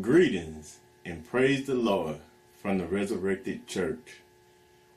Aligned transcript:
Greetings 0.00 0.80
and 1.04 1.24
praise 1.24 1.66
the 1.66 1.76
Lord 1.76 2.16
from 2.60 2.78
the 2.78 2.84
Resurrected 2.84 3.68
Church. 3.68 4.22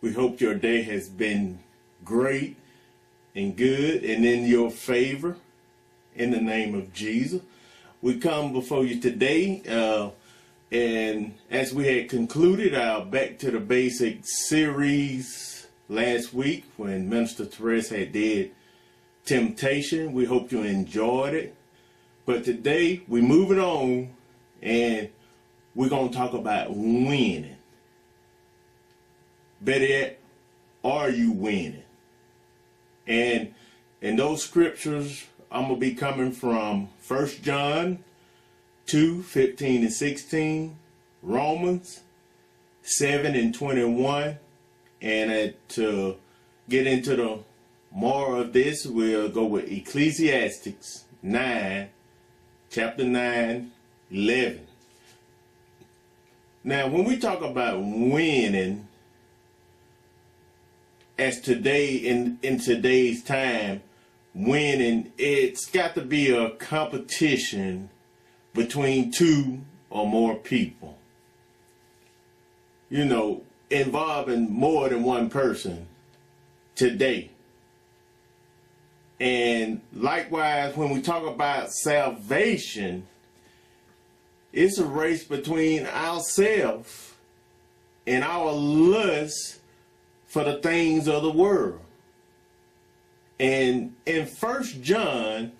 We 0.01 0.11
hope 0.13 0.41
your 0.41 0.55
day 0.55 0.81
has 0.81 1.07
been 1.07 1.59
great 2.03 2.57
and 3.35 3.55
good 3.55 4.03
and 4.03 4.25
in 4.25 4.47
your 4.47 4.71
favor 4.71 5.35
in 6.15 6.31
the 6.31 6.41
name 6.41 6.73
of 6.73 6.93
Jesus. 6.93 7.43
We 8.01 8.17
come 8.17 8.51
before 8.53 8.85
you 8.85 8.99
today 8.99 9.61
uh, 9.69 10.09
and 10.71 11.35
as 11.51 11.75
we 11.75 11.85
had 11.85 12.09
concluded 12.09 12.73
our 12.73 13.05
Back 13.05 13.37
to 13.39 13.51
the 13.51 13.59
Basics 13.59 14.47
series 14.47 15.67
last 15.89 16.33
week 16.33 16.65
when 16.75 17.07
Minister 17.07 17.45
Therese 17.45 17.89
had 17.89 18.13
did 18.13 18.49
Temptation, 19.25 20.13
we 20.13 20.25
hope 20.25 20.51
you 20.51 20.63
enjoyed 20.63 21.35
it. 21.35 21.55
But 22.25 22.43
today 22.43 23.03
we're 23.07 23.21
moving 23.21 23.59
on 23.59 24.16
and 24.61 25.09
we're 25.75 25.89
going 25.89 26.09
to 26.09 26.15
talk 26.15 26.33
about 26.33 26.75
winning. 26.75 27.55
Better 29.61 29.85
yet, 29.85 30.19
are 30.83 31.09
you 31.09 31.31
winning? 31.31 31.83
And 33.07 33.53
in 34.01 34.15
those 34.15 34.43
scriptures, 34.43 35.25
I'm 35.51 35.63
going 35.67 35.75
to 35.75 35.79
be 35.79 35.95
coming 35.95 36.31
from 36.31 36.89
1 37.07 37.27
John 37.41 38.03
2 38.87 39.23
15 39.23 39.83
and 39.83 39.93
16, 39.93 40.77
Romans 41.21 42.01
7 42.81 43.35
and 43.35 43.53
21. 43.53 44.37
And 45.01 45.53
to 45.69 46.17
get 46.69 46.87
into 46.87 47.15
the 47.15 47.39
more 47.91 48.37
of 48.37 48.53
this, 48.53 48.85
we'll 48.85 49.29
go 49.29 49.45
with 49.45 49.71
Ecclesiastics 49.71 51.05
9, 51.21 51.89
chapter 52.69 53.03
9, 53.03 53.71
11. 54.11 54.67
Now, 56.63 56.87
when 56.87 57.05
we 57.05 57.17
talk 57.17 57.41
about 57.41 57.79
winning, 57.81 58.87
as 61.17 61.41
today 61.41 61.95
in 61.95 62.37
in 62.43 62.59
today's 62.59 63.23
time, 63.23 63.81
winning 64.33 65.11
it's 65.17 65.65
got 65.65 65.95
to 65.95 66.01
be 66.01 66.29
a 66.29 66.51
competition 66.51 67.89
between 68.53 69.11
two 69.11 69.61
or 69.89 70.07
more 70.07 70.35
people. 70.35 70.97
You 72.89 73.05
know, 73.05 73.43
involving 73.69 74.51
more 74.51 74.89
than 74.89 75.03
one 75.03 75.29
person 75.29 75.87
today. 76.75 77.31
And 79.19 79.81
likewise, 79.93 80.77
when 80.77 80.91
we 80.91 81.01
talk 81.01 81.25
about 81.25 81.71
salvation, 81.71 83.07
it's 84.53 84.77
a 84.77 84.85
race 84.85 85.23
between 85.23 85.85
ourselves 85.85 87.13
and 88.05 88.23
our 88.23 88.51
lust 88.51 89.59
for 90.25 90.43
the 90.43 90.55
things 90.55 91.07
of 91.07 91.23
the 91.23 91.31
world. 91.31 91.81
And 93.39 93.95
in 94.05 94.25
First 94.25 94.81
John 94.81 95.51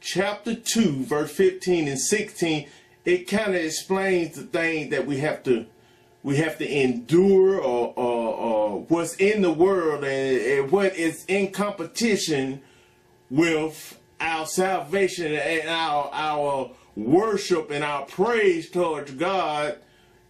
chapter 0.00 0.54
2, 0.54 1.04
verse 1.04 1.30
15 1.30 1.88
and 1.88 1.98
16, 1.98 2.68
it 3.04 3.28
kind 3.28 3.54
of 3.54 3.62
explains 3.62 4.36
the 4.36 4.42
thing 4.42 4.90
that 4.90 5.06
we 5.06 5.18
have 5.18 5.42
to 5.44 5.66
we 6.22 6.36
have 6.36 6.58
to 6.58 6.82
endure 6.82 7.58
or, 7.58 7.94
or, 7.96 8.34
or 8.34 8.80
what's 8.88 9.14
in 9.14 9.40
the 9.40 9.50
world 9.50 10.04
and, 10.04 10.40
and 10.42 10.70
what 10.70 10.94
is 10.94 11.24
in 11.26 11.50
competition 11.50 12.60
with 13.30 13.98
our 14.20 14.44
salvation 14.44 15.32
and 15.32 15.66
our 15.68 16.10
our 16.12 16.70
worship 16.96 17.70
and 17.70 17.84
our 17.84 18.04
praise 18.04 18.70
towards 18.70 19.12
God 19.12 19.76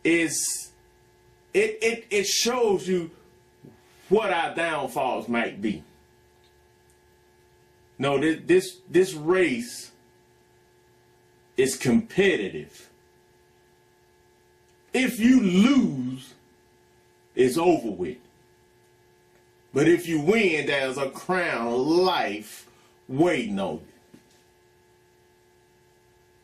is 0.04 0.70
it 1.52 1.78
it, 1.82 2.06
it 2.10 2.26
shows 2.26 2.86
you 2.86 3.10
what 4.08 4.30
our 4.30 4.54
downfalls 4.54 5.28
might 5.28 5.60
be. 5.60 5.82
No, 7.98 8.18
this 8.18 8.40
this 8.46 8.76
this 8.88 9.14
race 9.14 9.90
is 11.56 11.76
competitive. 11.76 12.88
If 14.92 15.20
you 15.20 15.40
lose, 15.40 16.34
it's 17.34 17.56
over 17.56 17.90
with. 17.90 18.18
But 19.72 19.86
if 19.86 20.08
you 20.08 20.20
win, 20.20 20.66
there's 20.66 20.98
a 20.98 21.10
crown 21.10 22.04
life 22.04 22.66
waiting 23.08 23.60
on 23.60 23.74
you 23.74 23.89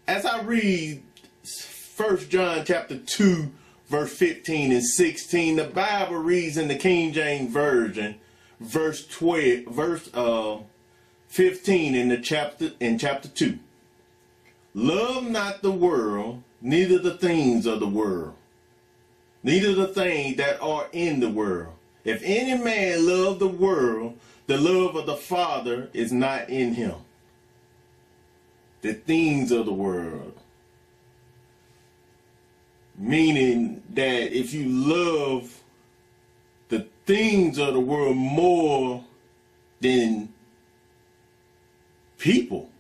as 0.07 0.25
I 0.25 0.43
read 0.43 1.03
First 1.43 2.31
John 2.31 2.65
chapter 2.65 2.99
2, 2.99 3.51
verse 3.89 4.13
15 4.17 4.73
and 4.73 4.85
16, 4.85 5.57
the 5.57 5.65
Bible 5.65 6.17
reads 6.17 6.57
in 6.57 6.69
the 6.69 6.77
King 6.77 7.13
James 7.13 7.53
Version, 7.53 8.17
verse 8.61 9.07
12, 9.07 9.65
verse 9.67 10.11
uh, 10.15 10.59
15 11.29 11.95
in 11.95 12.09
the 12.09 12.19
chapter 12.19 12.73
in 12.81 12.99
chapter 12.99 13.29
2. 13.29 13.59
Love 14.75 15.25
not 15.25 15.63
the 15.63 15.73
world, 15.73 16.43
neither 16.61 16.99
the 16.99 17.17
things 17.17 17.67
of 17.67 17.81
the 17.81 17.89
world, 17.89 18.35
neither 19.43 19.75
the 19.75 19.89
things 19.89 20.37
that 20.37 20.61
are 20.61 20.89
in 20.93 21.21
the 21.21 21.31
world. 21.31 21.73
If 22.05 22.23
any 22.23 22.63
man 22.63 23.07
love 23.07 23.39
the 23.39 23.49
world, 23.49 24.19
the 24.47 24.59
love 24.59 24.95
of 24.95 25.07
the 25.07 25.17
Father 25.17 25.89
is 25.93 26.13
not 26.13 26.51
in 26.51 26.75
him 26.75 26.97
the 28.87 28.95
things 28.95 29.51
of 29.51 29.67
the 29.67 29.73
world. 29.73 30.33
Meaning 32.97 33.83
that 33.95 34.33
if 34.33 34.55
you 34.55 34.69
love 34.69 35.63
the 36.69 36.87
things 37.05 37.59
of 37.59 37.75
the 37.75 37.81
world 37.81 38.17
more 38.17 39.05
than 39.81 40.33
people, 42.17 42.71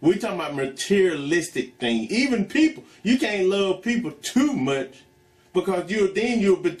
we're 0.00 0.14
talking 0.14 0.36
about 0.36 0.54
materialistic 0.54 1.76
things. 1.78 2.10
Even 2.12 2.44
people, 2.44 2.84
you 3.02 3.18
can't 3.18 3.48
love 3.48 3.82
people 3.82 4.12
too 4.12 4.52
much 4.52 5.02
because 5.52 5.90
you 5.90 6.14
then 6.14 6.38
you'll 6.38 6.56
be. 6.56 6.78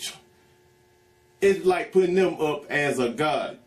It's 1.40 1.66
like 1.66 1.92
putting 1.92 2.14
them 2.14 2.40
up 2.40 2.70
as 2.70 3.00
a 3.00 3.08
god. 3.08 3.58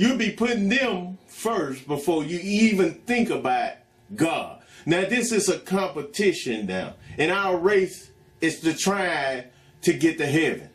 You'll 0.00 0.16
be 0.16 0.30
putting 0.30 0.70
them 0.70 1.18
first 1.26 1.86
before 1.86 2.24
you 2.24 2.40
even 2.42 2.94
think 3.04 3.28
about 3.28 3.72
God. 4.16 4.62
Now, 4.86 5.04
this 5.04 5.30
is 5.30 5.50
a 5.50 5.58
competition 5.58 6.64
now, 6.64 6.94
and 7.18 7.30
our 7.30 7.58
race 7.58 8.10
is 8.40 8.60
to 8.60 8.72
try 8.72 9.44
to 9.82 9.92
get 9.92 10.16
to 10.16 10.24
heaven. 10.24 10.70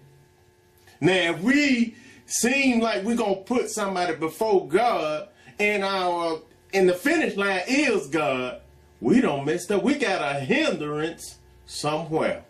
Now, 1.02 1.32
if 1.32 1.40
we 1.42 1.96
seem 2.28 2.82
like 2.82 3.04
we're 3.04 3.16
gonna 3.16 3.38
put 3.38 3.72
somebody 3.72 4.16
before 4.16 4.68
God, 4.68 5.30
and 5.58 5.84
our 5.84 6.42
and 6.72 6.88
the 6.88 6.94
finish 6.94 7.36
line 7.36 7.64
is 7.68 8.06
God, 8.06 8.62
we 9.02 9.22
don't 9.22 9.44
mess 9.44 9.72
up. 9.72 9.82
We 9.82 9.96
got 9.96 10.22
a 10.22 10.40
hindrance 10.40 11.40
somewhere. 11.66 12.46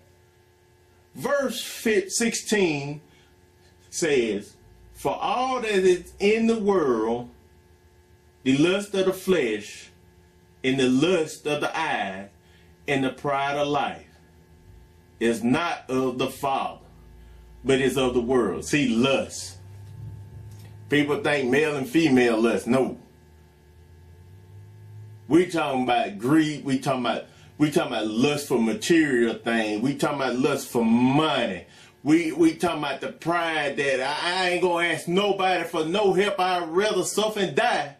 Verse 1.16 1.63
16 1.63 3.00
says, 3.89 4.55
For 5.06 5.22
all 5.22 5.62
that 5.62 5.69
is 5.69 6.13
in 6.18 6.48
the 6.48 6.57
world, 6.57 7.30
the 8.42 8.57
lust 8.57 8.96
of 8.96 9.06
the 9.06 9.13
flesh, 9.13 9.92
and 10.63 10.80
the 10.80 10.90
lust 10.90 11.46
of 11.46 11.62
the 11.62 11.78
eye, 11.78 12.30
and 12.88 13.04
the 13.04 13.12
pride 13.12 13.56
of 13.56 13.68
life, 13.68 14.07
is 15.19 15.44
not 15.44 15.88
of 15.92 16.18
the 16.18 16.31
Father, 16.31 16.88
but 17.63 17.81
is 17.81 18.00
of 18.00 18.16
the 18.16 18.19
world. 18.19 18.66
See, 18.66 18.88
lust. 18.96 19.57
People 20.90 21.22
think 21.22 21.52
male 21.52 21.75
and 21.75 21.88
female 21.88 22.42
lust. 22.42 22.66
No. 22.66 22.98
We 25.28 25.46
talking 25.46 25.84
about 25.84 26.18
greed. 26.18 26.66
We 26.66 26.80
talking 26.80 27.06
about 27.06 27.25
we 27.60 27.69
talking 27.69 27.94
about 27.94 28.07
lust 28.07 28.48
for 28.48 28.60
material 28.60 29.36
things. 29.36 29.84
We 29.84 29.94
talking 29.94 30.18
about 30.18 30.38
lust 30.40 30.68
for 30.68 30.84
money. 30.84 31.68
We 32.06 32.31
we 32.34 32.54
talking 32.54 32.84
about 32.84 33.02
the 33.02 33.12
pride 33.12 33.78
that 33.78 34.00
I, 34.00 34.44
I 34.44 34.50
ain't 34.52 34.62
gonna 34.62 34.90
ask 34.90 35.07
nobody 35.07 35.63
for 35.63 35.86
no 35.86 36.13
help. 36.13 36.40
I'd 36.40 36.69
rather 36.69 37.04
suffer 37.04 37.40
and 37.40 37.56
die 37.56 37.96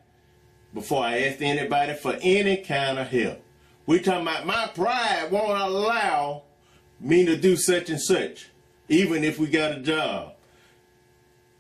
before 0.76 1.04
I 1.04 1.22
ask 1.22 1.42
anybody 1.42 1.96
for 1.96 2.16
any 2.22 2.58
kind 2.58 3.00
of 3.00 3.08
help. 3.08 3.44
We 3.88 4.00
talking 4.00 4.22
about 4.22 4.46
my 4.46 4.68
pride 4.76 5.32
won't 5.32 5.60
allow 5.60 6.44
me 7.00 7.26
to 7.26 7.36
do 7.36 7.56
such 7.56 7.90
and 7.90 8.00
such, 8.00 8.52
even 8.90 9.24
if 9.24 9.40
we 9.40 9.48
got 9.48 9.72
a 9.72 9.82
job. 9.82 10.34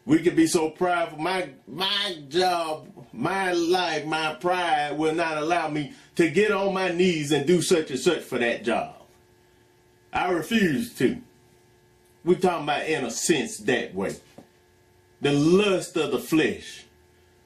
We 0.05 0.19
could 0.19 0.35
be 0.35 0.45
so 0.45 0.69
prideful. 0.69 1.17
My 1.17 1.49
my 1.67 2.19
job, 2.29 2.87
my 3.11 3.53
life, 3.53 4.05
my 4.05 4.35
pride 4.35 4.95
will 4.99 5.15
not 5.15 5.39
allow 5.39 5.67
me 5.67 5.93
to 6.15 6.29
get 6.29 6.51
on 6.51 6.75
my 6.75 6.91
knees 6.91 7.31
and 7.31 7.47
do 7.47 7.63
such 7.63 7.89
and 7.89 7.99
such 7.99 8.21
for 8.21 8.37
that 8.37 8.63
job. 8.63 8.97
I 10.13 10.29
refuse 10.29 10.93
to. 10.99 11.19
We're 12.25 12.39
talking 12.39 12.63
about 12.63 12.87
in 12.87 13.05
a 13.05 13.11
sense 13.11 13.59
that 13.59 13.93
way. 13.93 14.15
The 15.21 15.31
lust 15.31 15.95
of 15.95 16.11
the 16.11 16.19
flesh, 16.19 16.85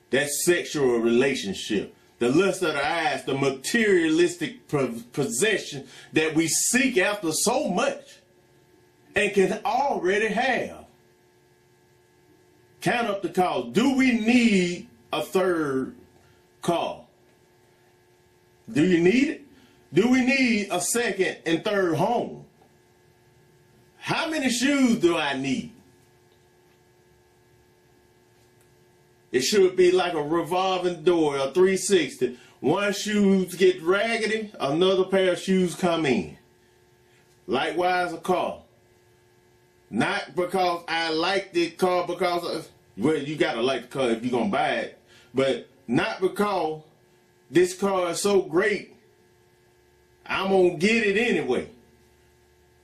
that 0.09 0.29
sexual 0.29 0.99
relationship, 0.99 1.93
the 2.17 2.29
lust 2.29 2.63
of 2.63 2.73
the 2.73 2.85
eyes, 2.85 3.25
the 3.25 3.35
materialistic 3.35 4.67
possession 4.67 5.85
that 6.13 6.33
we 6.33 6.47
seek 6.47 6.97
after 6.97 7.31
so 7.31 7.69
much 7.69 8.19
and 9.15 9.33
can 9.33 9.59
already 9.65 10.27
have. 10.27 10.85
Count 12.81 13.07
up 13.07 13.21
the 13.21 13.29
cost. 13.29 13.73
Do 13.73 13.95
we 13.95 14.13
need 14.13 14.87
a 15.11 15.21
third 15.21 15.95
car? 16.61 17.01
Do 18.71 18.85
you 18.85 19.01
need 19.01 19.27
it? 19.27 19.41
Do 19.93 20.09
we 20.09 20.25
need 20.25 20.69
a 20.71 20.79
second 20.79 21.37
and 21.45 21.63
third 21.63 21.95
home? 21.95 22.45
How 24.09 24.27
many 24.27 24.49
shoes 24.49 24.97
do 24.97 25.15
I 25.15 25.37
need? 25.37 25.71
It 29.31 29.41
should 29.41 29.75
be 29.75 29.91
like 29.91 30.15
a 30.15 30.23
revolving 30.23 31.03
door, 31.03 31.35
a 31.37 31.51
360. 31.51 32.35
One 32.59 32.91
shoes 32.91 33.53
get 33.53 33.79
raggedy, 33.83 34.51
another 34.59 35.03
pair 35.03 35.33
of 35.33 35.39
shoes 35.39 35.75
come 35.75 36.07
in. 36.07 36.39
Likewise, 37.45 38.11
a 38.11 38.17
car. 38.17 38.63
Not 39.91 40.35
because 40.35 40.85
I 40.87 41.11
like 41.11 41.53
the 41.53 41.69
car, 41.69 42.07
because 42.07 42.43
of, 42.45 42.67
well, 42.97 43.15
you 43.15 43.35
gotta 43.35 43.61
like 43.61 43.83
the 43.83 43.87
car 43.89 44.09
if 44.09 44.23
you're 44.23 44.31
gonna 44.31 44.49
buy 44.49 44.69
it, 44.69 44.99
but 45.35 45.69
not 45.87 46.19
because 46.19 46.81
this 47.51 47.77
car 47.77 48.09
is 48.09 48.19
so 48.19 48.41
great, 48.41 48.95
I'm 50.25 50.49
gonna 50.49 50.77
get 50.79 51.05
it 51.05 51.15
anyway. 51.15 51.69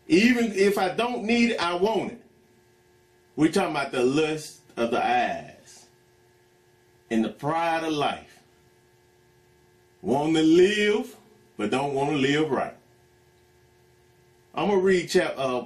Even 0.08 0.52
if 0.54 0.78
I 0.78 0.90
don't 0.90 1.24
need 1.24 1.52
it, 1.52 1.62
I 1.62 1.76
want 1.76 2.14
it. 2.14 2.22
We're 3.36 3.52
talking 3.52 3.72
about 3.72 3.92
the 3.92 4.04
lust 4.04 4.60
of 4.78 4.92
the 4.92 5.06
eyes 5.06 5.88
and 7.10 7.24
the 7.24 7.30
pride 7.30 7.84
of 7.84 7.94
life. 7.94 8.40
Want 10.02 10.36
to 10.36 10.44
live, 10.44 11.16
but 11.58 11.72
don't 11.72 11.94
want 11.94 12.12
to 12.12 12.16
live 12.16 12.50
right. 12.52 12.76
I'm 14.54 14.70
gonna 14.70 14.82
read 14.82 15.10
chapter 15.10 15.40
uh, 15.40 15.66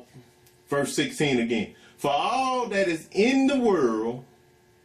verse 0.67 0.93
16 0.95 1.39
again. 1.39 1.75
For 1.97 2.09
all 2.09 2.67
that 2.69 2.87
is 2.87 3.07
in 3.11 3.47
the 3.47 3.59
world, 3.59 4.23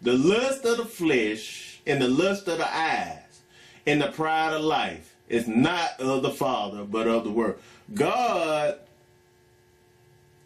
the 0.03 0.15
lust 0.15 0.65
of 0.65 0.79
the 0.79 0.85
flesh 0.85 1.81
and 1.87 2.03
the 2.03 2.09
lust 2.09 2.49
of 2.49 2.59
the 2.59 2.77
eyes 2.77 3.41
and 3.87 4.03
the 4.03 4.09
pride 4.09 4.53
of 4.53 4.63
life 4.63 5.15
is 5.29 5.49
not 5.49 5.99
of 6.01 6.23
the 6.23 6.31
Father, 6.31 6.85
but 6.85 7.07
of 7.07 7.25
the 7.25 7.31
world. 7.31 7.59
God 7.95 8.79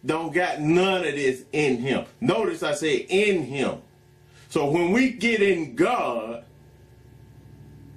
don't 0.04 0.32
got 0.32 0.60
none 0.60 1.04
of 1.04 1.14
this 1.14 1.44
in 1.52 1.78
him. 1.78 2.04
Notice 2.20 2.62
I 2.62 2.74
say 2.74 2.96
in 2.96 3.42
him. 3.42 3.82
So 4.48 4.70
when 4.70 4.92
we 4.92 5.10
get 5.10 5.42
in 5.42 5.74
God, 5.74 6.44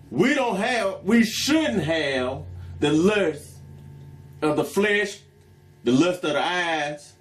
we 0.10 0.34
don't 0.34 0.58
have, 0.58 1.04
we 1.04 1.24
shouldn't 1.24 1.84
have 1.84 2.44
the 2.80 2.92
lust 2.92 3.56
of 4.42 4.58
the 4.58 4.64
flesh, 4.64 5.20
the 5.84 5.92
lust 5.92 6.24
of 6.24 6.34
the 6.34 6.44
eyes, 6.44 7.14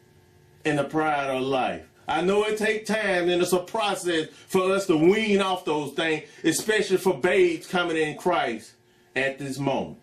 and 0.64 0.78
the 0.78 0.84
pride 0.84 1.30
of 1.30 1.42
life. 1.42 1.86
I 2.08 2.22
know 2.22 2.42
it 2.44 2.58
takes 2.58 2.88
time 2.88 3.28
and 3.28 3.40
it's 3.40 3.52
a 3.52 3.60
process 3.60 4.28
for 4.48 4.72
us 4.72 4.86
to 4.86 4.96
wean 4.96 5.40
off 5.40 5.64
those 5.64 5.92
things, 5.92 6.24
especially 6.42 6.96
for 6.96 7.16
babes 7.16 7.68
coming 7.68 7.96
in 7.96 8.16
Christ 8.16 8.72
at 9.14 9.38
this 9.38 9.58
moment. 9.58 9.98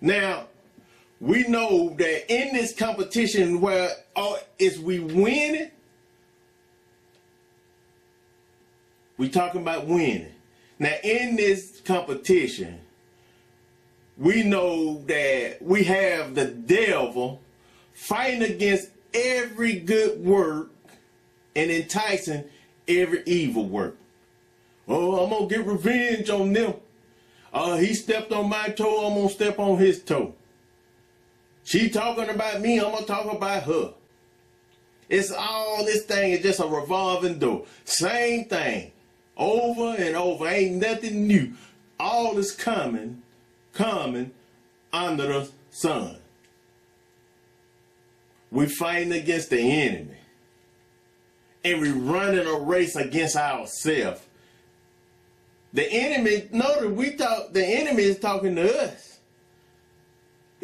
Now, 0.00 0.46
we 1.20 1.46
know 1.48 1.94
that 1.98 2.32
in 2.32 2.54
this 2.54 2.74
competition 2.74 3.60
where 3.60 3.90
oh, 4.16 4.38
is 4.58 4.78
we 4.78 4.98
winning, 4.98 5.70
we 9.16 9.28
talking 9.28 9.62
about 9.62 9.86
winning. 9.86 10.32
Now 10.78 10.94
in 11.02 11.36
this 11.36 11.80
competition, 11.84 12.80
we 14.16 14.42
know 14.42 15.02
that 15.06 15.62
we 15.62 15.84
have 15.84 16.34
the 16.34 16.46
devil 16.46 17.40
fighting 17.92 18.42
against 18.42 18.90
every 19.12 19.78
good 19.78 20.24
work 20.24 20.70
and 21.56 21.70
enticing 21.70 22.44
every 22.88 23.22
evil 23.26 23.66
work. 23.66 23.96
Oh, 24.86 25.24
I'm 25.24 25.30
gonna 25.30 25.46
get 25.46 25.66
revenge 25.66 26.28
on 26.28 26.52
them. 26.52 26.74
Uh, 27.52 27.76
he 27.76 27.94
stepped 27.94 28.32
on 28.32 28.48
my 28.48 28.68
toe, 28.68 29.06
I'm 29.06 29.14
gonna 29.14 29.28
step 29.28 29.58
on 29.58 29.78
his 29.78 30.02
toe. 30.02 30.34
She 31.64 31.88
talking 31.88 32.28
about 32.28 32.60
me, 32.60 32.78
I'm 32.78 32.92
gonna 32.92 33.06
talk 33.06 33.32
about 33.32 33.64
her. 33.64 33.94
It's 35.08 35.32
all 35.32 35.84
this 35.84 36.04
thing 36.04 36.32
is 36.32 36.42
just 36.42 36.60
a 36.60 36.66
revolving 36.66 37.38
door. 37.38 37.64
Same 37.84 38.44
thing. 38.44 38.92
Over 39.36 39.96
and 40.00 40.14
over. 40.14 40.46
Ain't 40.46 40.76
nothing 40.76 41.26
new. 41.26 41.52
All 41.98 42.38
is 42.38 42.52
coming, 42.52 43.22
coming 43.72 44.30
under 44.92 45.26
the 45.26 45.50
sun. 45.70 46.16
We're 48.50 48.68
fighting 48.68 49.12
against 49.12 49.50
the 49.50 49.58
enemy. 49.58 50.16
And 51.64 51.80
we're 51.80 51.94
running 51.94 52.46
a 52.46 52.58
race 52.58 52.94
against 52.94 53.36
ourselves. 53.36 54.20
The 55.72 55.90
enemy, 55.90 56.48
notice 56.52 56.90
we 56.90 57.12
talk 57.12 57.52
the 57.52 57.64
enemy 57.64 58.04
is 58.04 58.18
talking 58.18 58.54
to 58.54 58.82
us 58.82 59.13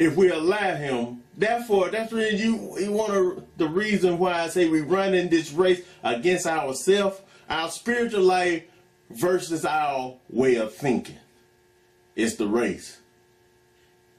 if 0.00 0.16
we 0.16 0.30
allow 0.30 0.74
him. 0.74 1.22
Therefore, 1.36 1.90
that's 1.90 2.10
really 2.10 2.36
you, 2.36 2.78
you 2.78 2.90
one 2.90 3.14
of 3.14 3.44
the 3.58 3.68
reason 3.68 4.18
why 4.18 4.40
I 4.40 4.48
say 4.48 4.68
we 4.68 4.80
run 4.80 5.14
in 5.14 5.28
this 5.28 5.52
race 5.52 5.82
against 6.02 6.46
ourselves, 6.46 7.20
our 7.48 7.70
spiritual 7.70 8.22
life 8.22 8.64
versus 9.10 9.64
our 9.64 10.16
way 10.30 10.56
of 10.56 10.74
thinking. 10.74 11.18
It's 12.16 12.36
the 12.36 12.46
race. 12.46 12.98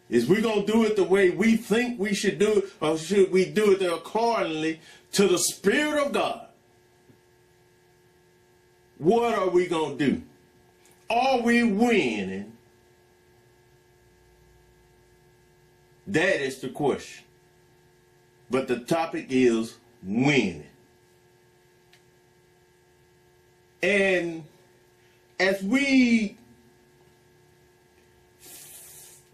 Is 0.09 0.27
we 0.27 0.41
gonna 0.41 0.65
do 0.65 0.83
it 0.83 0.95
the 0.95 1.03
way 1.03 1.31
we 1.31 1.57
think 1.57 1.99
we 1.99 2.13
should 2.13 2.37
do 2.37 2.59
it, 2.59 2.65
or 2.79 2.97
should 2.97 3.31
we 3.31 3.45
do 3.45 3.71
it 3.71 3.81
accordingly 3.81 4.81
to 5.13 5.27
the 5.27 5.39
Spirit 5.39 6.05
of 6.05 6.11
God? 6.11 6.45
What 8.99 9.33
are 9.33 9.49
we 9.49 9.65
gonna 9.65 9.95
do? 9.95 10.21
Are 11.09 11.41
we 11.41 11.63
winning 11.63 12.50
That 16.11 16.41
is 16.41 16.59
the 16.59 16.67
question. 16.67 17.23
But 18.49 18.67
the 18.67 18.79
topic 18.79 19.27
is 19.29 19.77
when. 20.03 20.65
And 23.81 24.43
as 25.39 25.63
we 25.63 26.37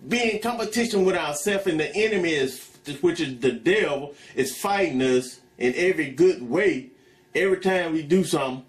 be 0.08 0.36
in 0.36 0.42
competition 0.42 1.04
with 1.04 1.16
ourselves 1.16 1.66
and 1.66 1.80
the 1.80 1.94
enemy 1.96 2.30
is 2.30 2.64
which 3.02 3.20
is 3.20 3.40
the 3.40 3.52
devil 3.52 4.14
is 4.36 4.56
fighting 4.56 5.02
us 5.02 5.42
in 5.58 5.74
every 5.76 6.12
good 6.12 6.48
way 6.48 6.90
every 7.36 7.60
time 7.60 7.92
we 7.92 8.04
do 8.04 8.24
something 8.24 8.64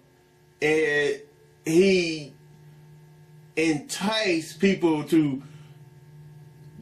and 0.61 1.21
he 1.63 2.33
entice 3.55 4.51
people 4.51 5.03
to 5.05 5.41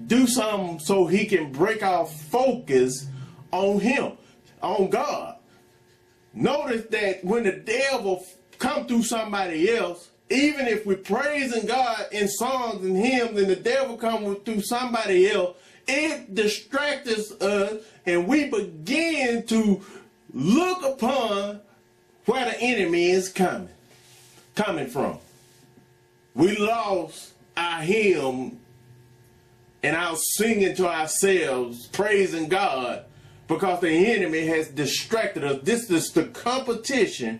do 0.08 0.26
something 0.26 0.80
so 0.80 1.06
he 1.06 1.26
can 1.26 1.52
break 1.52 1.84
our 1.84 2.06
focus 2.06 3.08
on 3.52 3.80
him, 3.80 4.14
on 4.62 4.90
God. 4.90 5.36
Notice 6.34 6.86
that 6.92 7.24
when 7.24 7.44
the 7.44 7.52
devil 7.52 8.26
come 8.58 8.88
through 8.88 9.04
somebody 9.04 9.76
else, 9.76 10.10
even 10.30 10.68
if 10.68 10.86
we're 10.86 10.98
praising 10.98 11.66
God 11.66 12.08
in 12.12 12.28
songs 12.28 12.84
and 12.86 12.98
hymns 12.98 13.40
and 13.40 13.48
the 13.48 13.56
devil 13.56 13.98
come 13.98 14.36
through 14.38 14.62
somebody 14.62 15.30
else, 15.30 15.58
it 15.88 16.36
distracts 16.36 17.32
us 17.42 17.84
and 18.06 18.28
we 18.28 18.50
begin 18.50 19.46
to 19.48 19.82
look 20.34 20.84
upon 20.84 21.62
where 22.26 22.46
the 22.46 22.60
enemy 22.60 23.10
is 23.10 23.30
coming, 23.30 23.70
coming 24.56 24.88
from. 24.88 25.18
We 26.36 26.58
lost 26.58 27.34
our 27.56 27.82
hymn 27.82 28.60
and 29.88 29.96
our 29.96 30.17
singing 30.17 30.75
to 30.75 30.86
ourselves, 30.86 31.88
praising 31.88 32.50
God, 32.50 33.06
because 33.48 33.79
the 33.79 33.89
enemy 33.89 34.46
has 34.48 34.67
distracted 34.67 35.46
us. 35.46 35.62
This 35.63 35.89
is 35.89 36.12
the 36.12 36.25
competition 36.25 37.39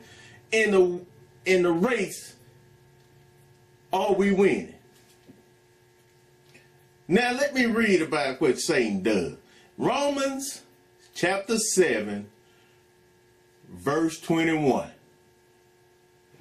in 0.54 0.72
the 0.72 1.02
in 1.46 1.64
the 1.64 1.72
race. 1.74 2.36
Are 3.92 4.14
we 4.14 4.32
winning? 4.32 4.76
Now 7.10 7.34
let 7.34 7.54
me 7.54 7.66
read 7.66 8.02
about 8.02 8.40
what 8.40 8.62
Satan 8.62 9.04
does. 9.04 9.36
Romans 9.78 10.62
chapter 11.14 11.58
7, 11.58 12.30
verse 13.70 14.22
21. 14.22 14.90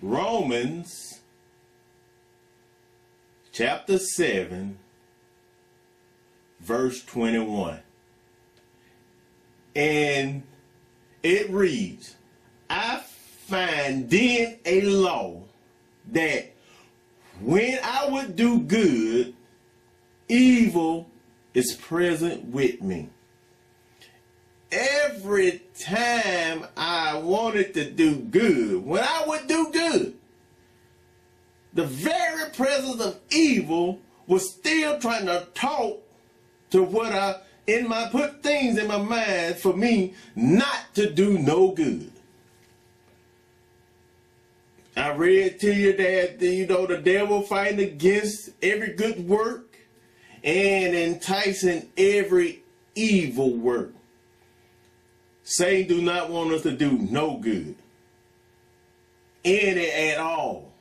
Romans 0.01 1.19
chapter 3.51 3.99
7, 3.99 4.79
verse 6.67 7.05
21. 7.05 7.79
And 9.77 10.43
it 11.23 11.49
reads, 11.51 12.17
I 12.69 13.03
find 13.47 14.11
then 14.11 14.59
a 14.65 14.81
law 14.81 15.43
that 16.11 16.53
when 17.41 17.79
I 17.85 18.09
would 18.09 18.35
do 18.35 18.59
good, 18.61 19.35
evil 20.29 21.09
is 21.55 21.73
present 21.75 22.47
with 22.47 22.83
me. 22.83 23.11
Every 24.73 25.63
time 25.79 26.67
I 26.77 27.19
wanted 27.19 27.75
to 27.75 27.89
do 27.89 28.17
good, 28.17 28.85
when 28.85 29.05
I 29.05 29.23
would 29.25 29.47
do 29.47 29.71
good, 29.71 30.15
the 31.75 31.85
very 31.85 32.51
presence 32.51 33.01
of 33.01 33.21
evil 33.31 34.01
was 34.27 34.51
still 34.51 34.99
trying 34.99 35.27
to 35.27 35.47
talk 35.55 36.03
to 36.71 36.83
what 36.83 37.13
I 37.13 37.37
in 37.67 37.89
my 37.89 38.09
put 38.09 38.43
things 38.43 38.79
in 38.79 38.87
my 38.87 38.99
mind 38.99 39.57
for 39.57 39.77
me 39.77 40.15
not 40.35 40.95
to 40.95 41.11
do 41.11 41.39
no 41.39 41.73
good. 41.73 42.13
I 44.97 45.11
read 45.13 45.61
to 45.61 45.75
you 45.75 45.95
that 45.97 46.41
you 46.41 46.67
know 46.67 46.87
the 46.87 46.97
devil 46.99 47.43
fighting 47.43 47.81
against 47.81 48.51
every 48.63 48.95
good 48.95 49.29
work 49.29 49.77
and 50.43 50.95
enticing 50.95 51.91
every 51.99 52.63
evil 52.95 53.53
work. 53.53 53.93
Satan 55.43 55.99
do 55.99 56.03
not 56.03 56.31
want 56.31 56.53
us 56.53 56.63
to 56.63 56.73
do 56.73 56.93
no 56.93 57.37
good. 57.37 57.77
Any 59.45 59.91
at 59.91 60.19
all. 60.19 60.73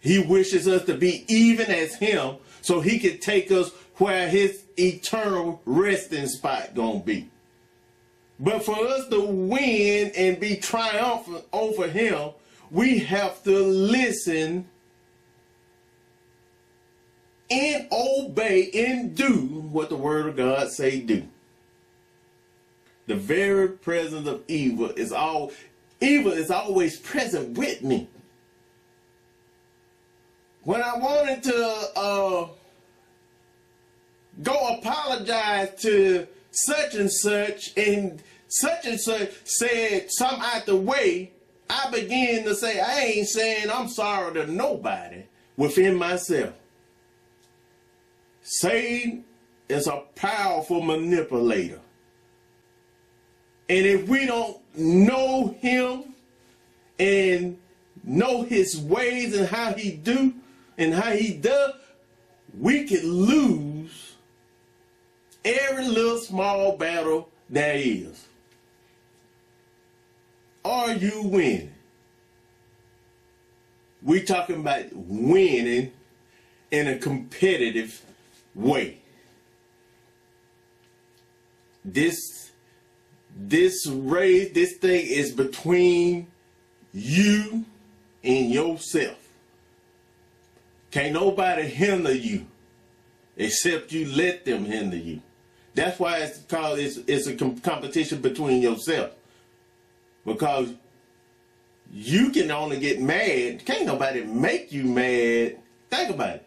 He 0.00 0.18
wishes 0.18 0.66
us 0.68 0.84
to 0.84 0.94
be 0.94 1.24
even 1.28 1.70
as 1.70 1.94
him 1.94 2.36
so 2.60 2.80
he 2.80 2.98
could 2.98 3.20
take 3.20 3.50
us 3.50 3.70
where 3.96 4.28
his 4.28 4.62
eternal 4.78 5.60
resting 5.64 6.26
spot 6.26 6.74
gonna 6.74 7.00
be. 7.00 7.28
But 8.40 8.64
for 8.64 8.76
us 8.86 9.08
to 9.08 9.20
win 9.20 10.12
and 10.16 10.38
be 10.38 10.56
triumphant 10.56 11.44
over 11.52 11.88
him, 11.88 12.30
we 12.70 12.98
have 13.00 13.42
to 13.44 13.58
listen 13.58 14.68
and 17.50 17.88
obey 17.90 18.70
and 18.74 19.16
do 19.16 19.32
what 19.72 19.88
the 19.88 19.96
word 19.96 20.26
of 20.26 20.36
God 20.36 20.70
say 20.70 21.00
do. 21.00 21.26
The 23.06 23.16
very 23.16 23.70
presence 23.70 24.28
of 24.28 24.42
evil 24.48 24.90
is 24.90 25.12
all 25.12 25.50
evil 26.00 26.32
is 26.32 26.50
always 26.50 26.98
present 26.98 27.56
with 27.56 27.82
me. 27.82 28.06
When 30.64 30.82
I 30.82 30.96
wanted 30.96 31.42
to 31.44 31.90
uh, 31.96 32.48
go 34.42 34.78
apologize 34.78 35.80
to 35.82 36.26
such 36.50 36.94
and 36.94 37.10
such 37.10 37.76
and 37.76 38.22
such 38.48 38.86
and 38.86 39.00
such 39.00 39.30
said 39.44 40.10
some 40.10 40.40
out 40.40 40.66
the 40.66 40.76
way, 40.76 41.32
I 41.70 41.90
began 41.90 42.44
to 42.44 42.54
say, 42.54 42.80
I 42.80 43.00
ain't 43.00 43.28
saying 43.28 43.70
I'm 43.70 43.88
sorry 43.88 44.34
to 44.34 44.46
nobody 44.46 45.24
within 45.56 45.96
myself. 45.96 46.54
Satan 48.42 49.24
is 49.68 49.86
a 49.86 50.02
powerful 50.14 50.80
manipulator. 50.80 51.80
And 53.68 53.86
if 53.86 54.08
we 54.08 54.24
don't 54.24 54.58
know 54.74 55.54
him 55.60 56.14
and 56.98 57.58
know 58.02 58.42
his 58.42 58.78
ways 58.78 59.36
and 59.36 59.46
how 59.46 59.74
he 59.74 59.92
do 59.92 60.32
and 60.78 60.94
how 60.94 61.10
he 61.10 61.34
does, 61.34 61.74
we 62.56 62.86
could 62.86 63.04
lose 63.04 64.14
every 65.44 65.86
little 65.86 66.18
small 66.18 66.76
battle 66.76 67.28
there 67.50 67.74
is. 67.76 68.26
Are 70.64 70.92
you 70.92 71.22
winning? 71.22 71.74
We 74.02 74.22
talking 74.22 74.60
about 74.60 74.84
winning 74.92 75.92
in 76.70 76.86
a 76.86 76.98
competitive 76.98 78.00
way. 78.54 78.98
This 81.84 82.50
this 83.36 83.86
race, 83.86 84.52
this 84.52 84.74
thing 84.74 85.06
is 85.06 85.32
between 85.32 86.26
you 86.92 87.64
and 88.24 88.50
yourself. 88.50 89.27
Can't 90.90 91.12
nobody 91.12 91.62
hinder 91.62 92.14
you 92.14 92.46
except 93.36 93.92
you 93.92 94.10
let 94.12 94.44
them 94.44 94.64
hinder 94.64 94.96
you. 94.96 95.22
That's 95.74 95.98
why 95.98 96.18
it's 96.18 96.38
called 96.40 96.78
it's, 96.78 96.96
it's 97.06 97.26
a 97.26 97.36
com- 97.36 97.60
competition 97.60 98.20
between 98.20 98.62
yourself. 98.62 99.12
Because 100.24 100.72
you 101.92 102.30
can 102.30 102.50
only 102.50 102.78
get 102.78 103.00
mad. 103.00 103.64
Can't 103.64 103.86
nobody 103.86 104.24
make 104.24 104.72
you 104.72 104.84
mad. 104.84 105.58
Think 105.90 106.10
about 106.10 106.36
it. 106.36 106.44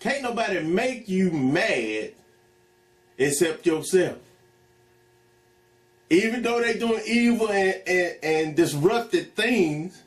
Can't 0.00 0.22
nobody 0.22 0.62
make 0.62 1.08
you 1.08 1.30
mad 1.30 2.12
except 3.18 3.66
yourself. 3.66 4.18
Even 6.10 6.42
though 6.42 6.60
they're 6.60 6.78
doing 6.78 7.02
evil 7.06 7.50
and, 7.50 7.82
and, 7.86 8.16
and 8.22 8.56
disrupted 8.56 9.34
things, 9.34 10.02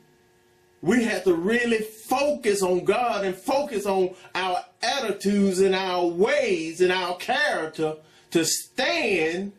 we 0.81 1.03
have 1.03 1.23
to 1.25 1.33
really 1.33 1.79
focus 1.79 2.63
on 2.63 2.83
God 2.83 3.23
and 3.23 3.35
focus 3.35 3.85
on 3.85 4.15
our 4.33 4.63
attitudes 4.81 5.59
and 5.59 5.75
our 5.75 6.05
ways 6.05 6.81
and 6.81 6.91
our 6.91 7.15
character 7.17 7.97
to 8.31 8.45
stand 8.45 9.53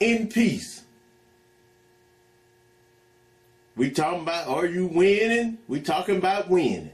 in 0.00 0.28
peace. 0.28 0.82
We 3.76 3.90
talking 3.90 4.22
about 4.22 4.48
are 4.48 4.66
you 4.66 4.86
winning? 4.86 5.58
We 5.68 5.80
talking 5.80 6.16
about 6.16 6.48
winning. 6.48 6.90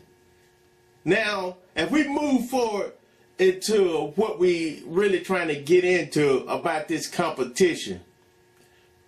Now, 1.05 1.57
if 1.75 1.91
we 1.91 2.07
move 2.07 2.49
forward 2.49 2.93
into 3.39 4.13
what 4.17 4.39
we 4.39 4.83
really 4.87 5.21
trying 5.21 5.49
to 5.49 5.57
get 5.57 5.85
into 5.85 6.45
about 6.47 6.89
this 6.89 7.09
competition, 7.09 8.01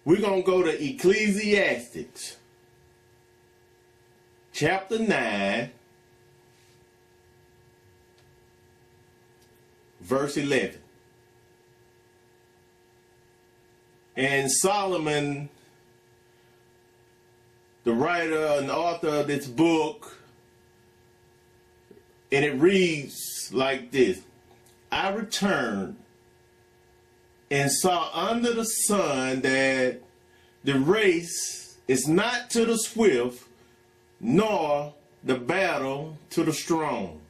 we're 0.04 0.20
going 0.20 0.42
to 0.42 0.46
go 0.46 0.62
to 0.62 0.82
Ecclesiastics 0.82 2.36
chapter 4.54 5.00
9 5.00 5.70
verse 10.00 10.36
11. 10.36 10.78
And 14.16 14.50
Solomon, 14.50 15.48
the 17.82 17.92
writer 17.92 18.46
and 18.58 18.70
author 18.70 19.08
of 19.08 19.26
this 19.26 19.46
book, 19.46 20.18
and 22.30 22.44
it 22.44 22.54
reads 22.60 23.50
like 23.52 23.90
this 23.90 24.20
I 24.92 25.10
returned 25.10 25.96
and 27.50 27.72
saw 27.72 28.08
under 28.12 28.52
the 28.52 28.64
sun 28.64 29.40
that 29.40 30.00
the 30.62 30.78
race 30.78 31.76
is 31.88 32.06
not 32.06 32.50
to 32.50 32.64
the 32.64 32.78
swift, 32.78 33.48
nor 34.26 34.94
the 35.22 35.34
battle 35.34 36.16
to 36.30 36.42
the 36.42 36.52
strong, 36.52 37.20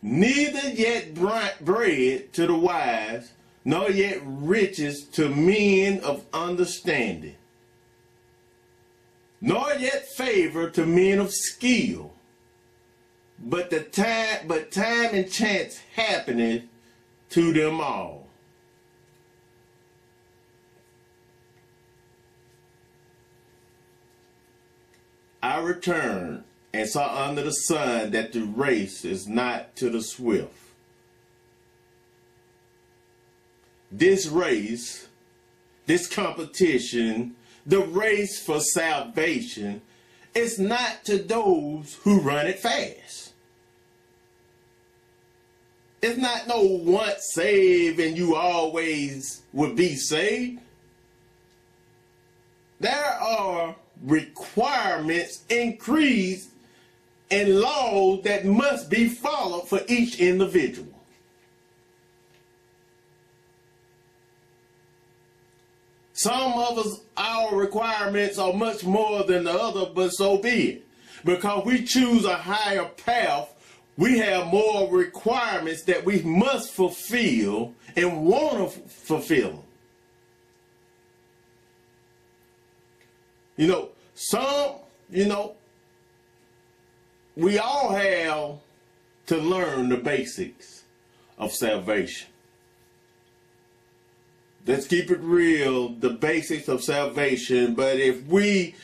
neither 0.00 0.70
yet 0.70 1.14
bread 1.14 2.32
to 2.32 2.46
the 2.46 2.54
wise, 2.54 3.32
nor 3.66 3.90
yet 3.90 4.18
riches 4.24 5.04
to 5.04 5.28
men 5.28 6.00
of 6.00 6.24
understanding, 6.32 7.36
nor 9.42 9.74
yet 9.74 10.08
favor 10.16 10.70
to 10.70 10.86
men 10.86 11.18
of 11.18 11.30
skill 11.30 12.14
but 13.38 13.68
the 13.70 13.80
time 13.80 14.46
but 14.46 14.70
time 14.70 15.10
and 15.12 15.30
chance 15.30 15.78
happeneth 15.94 16.62
to 17.30 17.52
them 17.52 17.80
all. 17.80 18.23
I 25.44 25.58
returned 25.58 26.42
and 26.72 26.88
saw 26.88 27.26
under 27.26 27.42
the 27.42 27.52
sun 27.52 28.12
that 28.12 28.32
the 28.32 28.44
race 28.44 29.04
is 29.04 29.28
not 29.28 29.76
to 29.76 29.90
the 29.90 30.00
swift. 30.00 30.56
This 33.92 34.26
race, 34.26 35.06
this 35.84 36.06
competition, 36.06 37.36
the 37.66 37.80
race 37.80 38.42
for 38.42 38.58
salvation, 38.58 39.82
is 40.34 40.58
not 40.58 41.04
to 41.04 41.18
those 41.18 41.98
who 42.04 42.20
run 42.20 42.46
it 42.46 42.58
fast. 42.58 43.34
It's 46.00 46.16
not 46.16 46.48
no 46.48 46.62
once 46.62 47.32
saved 47.34 48.00
and 48.00 48.16
you 48.16 48.34
always 48.34 49.42
would 49.52 49.76
be 49.76 49.94
saved. 49.94 50.62
There 52.80 52.94
are 53.20 53.76
requirements 54.02 55.44
increase 55.48 56.48
and 57.30 57.60
laws 57.60 58.22
that 58.24 58.44
must 58.44 58.90
be 58.90 59.08
followed 59.08 59.68
for 59.68 59.80
each 59.88 60.20
individual. 60.20 60.88
Some 66.12 66.52
of 66.52 66.78
us, 66.78 67.00
our 67.16 67.56
requirements 67.56 68.38
are 68.38 68.52
much 68.52 68.84
more 68.84 69.24
than 69.24 69.44
the 69.44 69.52
other, 69.52 69.86
but 69.92 70.10
so 70.10 70.38
be 70.38 70.70
it. 70.70 70.86
Because 71.24 71.64
we 71.64 71.84
choose 71.84 72.24
a 72.24 72.36
higher 72.36 72.84
path, 72.84 73.50
we 73.96 74.18
have 74.18 74.46
more 74.46 74.90
requirements 74.90 75.82
that 75.84 76.04
we 76.04 76.22
must 76.22 76.72
fulfill 76.72 77.74
and 77.96 78.24
want 78.24 78.72
to 78.72 78.80
fulfill. 78.88 79.63
You 83.56 83.68
know, 83.68 83.88
some, 84.14 84.76
you 85.10 85.26
know, 85.26 85.54
we 87.36 87.58
all 87.58 87.92
have 87.92 88.58
to 89.26 89.36
learn 89.36 89.88
the 89.88 89.96
basics 89.96 90.84
of 91.38 91.52
salvation. 91.52 92.28
Let's 94.66 94.86
keep 94.86 95.10
it 95.10 95.20
real, 95.20 95.90
the 95.90 96.10
basics 96.10 96.68
of 96.68 96.82
salvation. 96.82 97.74
But 97.74 97.98
if 97.98 98.24
we 98.26 98.74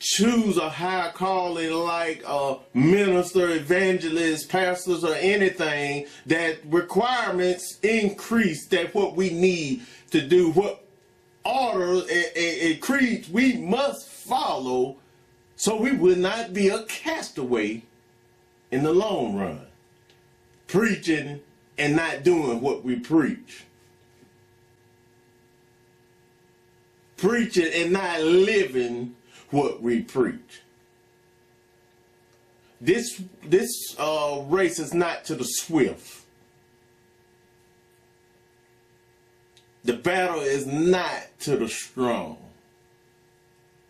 choose 0.00 0.56
a 0.56 0.68
high 0.68 1.12
calling 1.14 1.72
like 1.72 2.24
a 2.26 2.56
minister, 2.74 3.50
evangelist, 3.50 4.48
pastors, 4.48 5.04
or 5.04 5.14
anything, 5.14 6.06
that 6.26 6.58
requirements 6.64 7.78
increase 7.82 8.66
that 8.66 8.92
what 8.92 9.14
we 9.14 9.30
need 9.30 9.82
to 10.10 10.20
do, 10.20 10.50
what 10.50 10.81
order 11.44 12.02
and, 12.10 12.36
and 12.36 12.80
creeds 12.80 13.28
we 13.28 13.56
must 13.56 14.08
follow 14.08 14.96
so 15.56 15.76
we 15.76 15.92
will 15.92 16.16
not 16.16 16.52
be 16.52 16.68
a 16.68 16.82
castaway 16.84 17.82
in 18.70 18.82
the 18.82 18.92
long 18.92 19.36
run, 19.36 19.66
preaching 20.66 21.40
and 21.78 21.94
not 21.94 22.22
doing 22.22 22.60
what 22.60 22.84
we 22.84 22.96
preach. 22.96 23.64
preaching 27.22 27.70
and 27.72 27.92
not 27.92 28.20
living 28.20 29.14
what 29.50 29.80
we 29.80 30.02
preach. 30.02 30.60
This 32.80 33.22
this 33.44 33.70
uh, 33.96 34.42
race 34.48 34.80
is 34.80 34.92
not 34.92 35.24
to 35.26 35.36
the 35.36 35.44
swift. 35.44 36.21
The 39.84 39.94
battle 39.94 40.40
is 40.40 40.66
not 40.66 41.26
to 41.40 41.56
the 41.56 41.68
strong. 41.68 42.38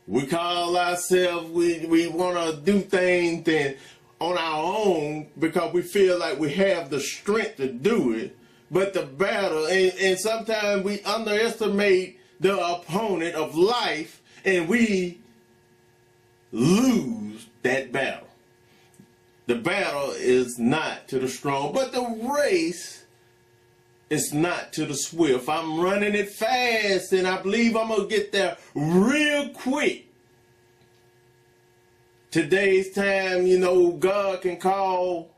We 0.06 0.26
call 0.26 0.76
ourselves 0.76 1.50
we 1.50 1.86
we 1.86 2.08
want 2.08 2.36
to 2.36 2.60
do 2.60 2.80
things 2.80 3.46
and 3.46 3.76
on 4.18 4.38
our 4.38 4.62
own 4.62 5.28
because 5.38 5.72
we 5.72 5.82
feel 5.82 6.18
like 6.18 6.38
we 6.38 6.52
have 6.52 6.90
the 6.90 7.00
strength 7.00 7.56
to 7.56 7.68
do 7.68 8.12
it. 8.12 8.36
But 8.70 8.94
the 8.94 9.02
battle 9.02 9.66
and, 9.66 9.92
and 10.00 10.18
sometimes 10.18 10.84
we 10.84 11.02
underestimate 11.02 12.18
the 12.40 12.58
opponent 12.58 13.34
of 13.34 13.54
life 13.54 14.22
and 14.44 14.68
we 14.68 15.18
lose 16.52 17.46
that 17.62 17.92
battle. 17.92 18.28
The 19.46 19.56
battle 19.56 20.12
is 20.12 20.58
not 20.58 21.08
to 21.08 21.18
the 21.18 21.28
strong, 21.28 21.72
but 21.72 21.92
the 21.92 22.30
race 22.34 23.01
is 24.12 24.34
not 24.34 24.74
to 24.74 24.84
the 24.84 24.94
swift. 24.94 25.48
I'm 25.48 25.80
running 25.80 26.14
it 26.14 26.28
fast 26.28 27.14
and 27.14 27.26
I 27.26 27.40
believe 27.40 27.74
I'm 27.74 27.88
going 27.88 28.02
to 28.02 28.14
get 28.14 28.30
there 28.30 28.58
real 28.74 29.48
quick. 29.48 30.06
Today's 32.30 32.92
time, 32.92 33.46
you 33.46 33.58
know, 33.58 33.92
God 33.92 34.42
can 34.42 34.58
call 34.58 35.30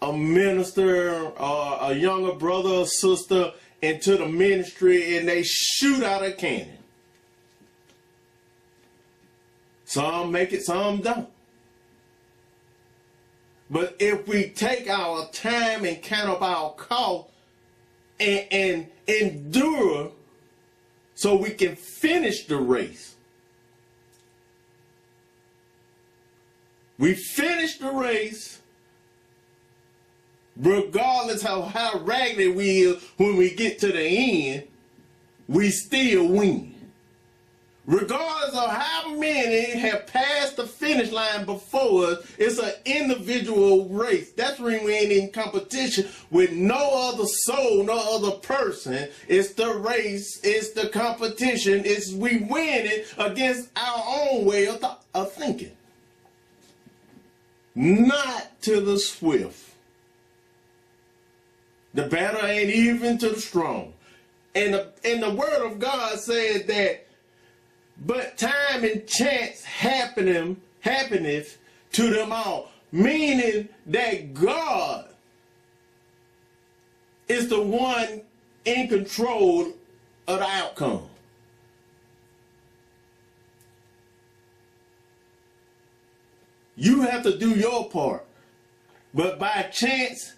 a 0.00 0.12
minister 0.12 1.14
or 1.14 1.78
a 1.80 1.94
younger 1.94 2.32
brother 2.32 2.68
or 2.68 2.86
sister 2.86 3.52
into 3.80 4.16
the 4.16 4.26
ministry 4.26 5.16
and 5.18 5.28
they 5.28 5.44
shoot 5.44 6.02
out 6.02 6.24
a 6.24 6.32
cannon. 6.32 6.78
Some 9.84 10.32
make 10.32 10.52
it, 10.52 10.64
some 10.64 11.00
don't. 11.00 11.28
But 13.70 13.94
if 14.00 14.26
we 14.26 14.48
take 14.48 14.90
our 14.90 15.28
time 15.30 15.84
and 15.84 16.02
count 16.02 16.28
up 16.28 16.42
our 16.42 16.72
cost 16.72 17.28
and, 18.22 18.46
and 18.50 18.86
endure 19.06 20.12
so 21.14 21.36
we 21.36 21.50
can 21.50 21.76
finish 21.76 22.46
the 22.46 22.56
race, 22.56 23.14
we 26.98 27.14
finish 27.14 27.78
the 27.78 27.90
race 27.90 28.60
regardless 30.56 31.44
of 31.44 31.72
how 31.72 31.98
raggedy 32.00 32.48
we 32.48 32.82
is 32.82 33.02
when 33.16 33.36
we 33.36 33.54
get 33.54 33.78
to 33.80 33.88
the 33.88 34.02
end, 34.02 34.64
we 35.48 35.70
still 35.70 36.28
win. 36.28 36.71
Regardless 37.84 38.54
of 38.54 38.70
how 38.70 39.14
many 39.16 39.78
have 39.78 40.06
passed 40.06 40.56
the 40.56 40.66
finish 40.66 41.10
line 41.10 41.44
before 41.44 42.06
us, 42.06 42.26
it's 42.38 42.58
an 42.58 42.72
individual 42.84 43.88
race. 43.88 44.30
That's 44.32 44.60
when 44.60 44.84
we 44.84 44.92
ain't 44.92 45.10
in 45.10 45.30
competition 45.30 46.06
with 46.30 46.52
no 46.52 47.10
other 47.10 47.26
soul, 47.26 47.82
no 47.82 48.16
other 48.16 48.36
person. 48.38 49.08
It's 49.26 49.54
the 49.54 49.74
race, 49.74 50.40
it's 50.44 50.70
the 50.70 50.90
competition, 50.90 51.82
it's 51.84 52.12
we 52.12 52.38
win 52.38 52.86
it 52.86 53.12
against 53.18 53.68
our 53.76 54.04
own 54.06 54.44
way 54.44 54.68
of, 54.68 54.80
th- 54.80 54.92
of 55.14 55.32
thinking. 55.32 55.72
Not 57.74 58.62
to 58.62 58.80
the 58.80 58.98
swift 58.98 59.72
the 61.94 62.04
battle 62.04 62.44
ain't 62.46 62.70
even 62.70 63.18
to 63.18 63.30
the 63.30 63.40
strong. 63.40 63.92
And 64.54 64.74
the, 64.74 64.88
and 65.04 65.22
the 65.22 65.30
word 65.30 65.64
of 65.64 65.78
God 65.78 66.18
said 66.18 66.66
that, 66.68 67.06
but 68.04 68.36
time 68.36 68.84
and 68.84 69.06
chance 69.06 69.62
happening, 69.62 70.60
happeneth 70.80 71.58
to 71.92 72.10
them 72.10 72.32
all. 72.32 72.70
Meaning 72.90 73.68
that 73.86 74.34
God 74.34 75.08
is 77.28 77.48
the 77.48 77.62
one 77.62 78.22
in 78.64 78.88
control 78.88 79.72
of 80.26 80.38
the 80.38 80.46
outcome. 80.46 81.08
You 86.76 87.02
have 87.02 87.22
to 87.22 87.38
do 87.38 87.50
your 87.50 87.88
part. 87.88 88.26
But 89.14 89.38
by 89.38 89.68
chance, 89.72 90.34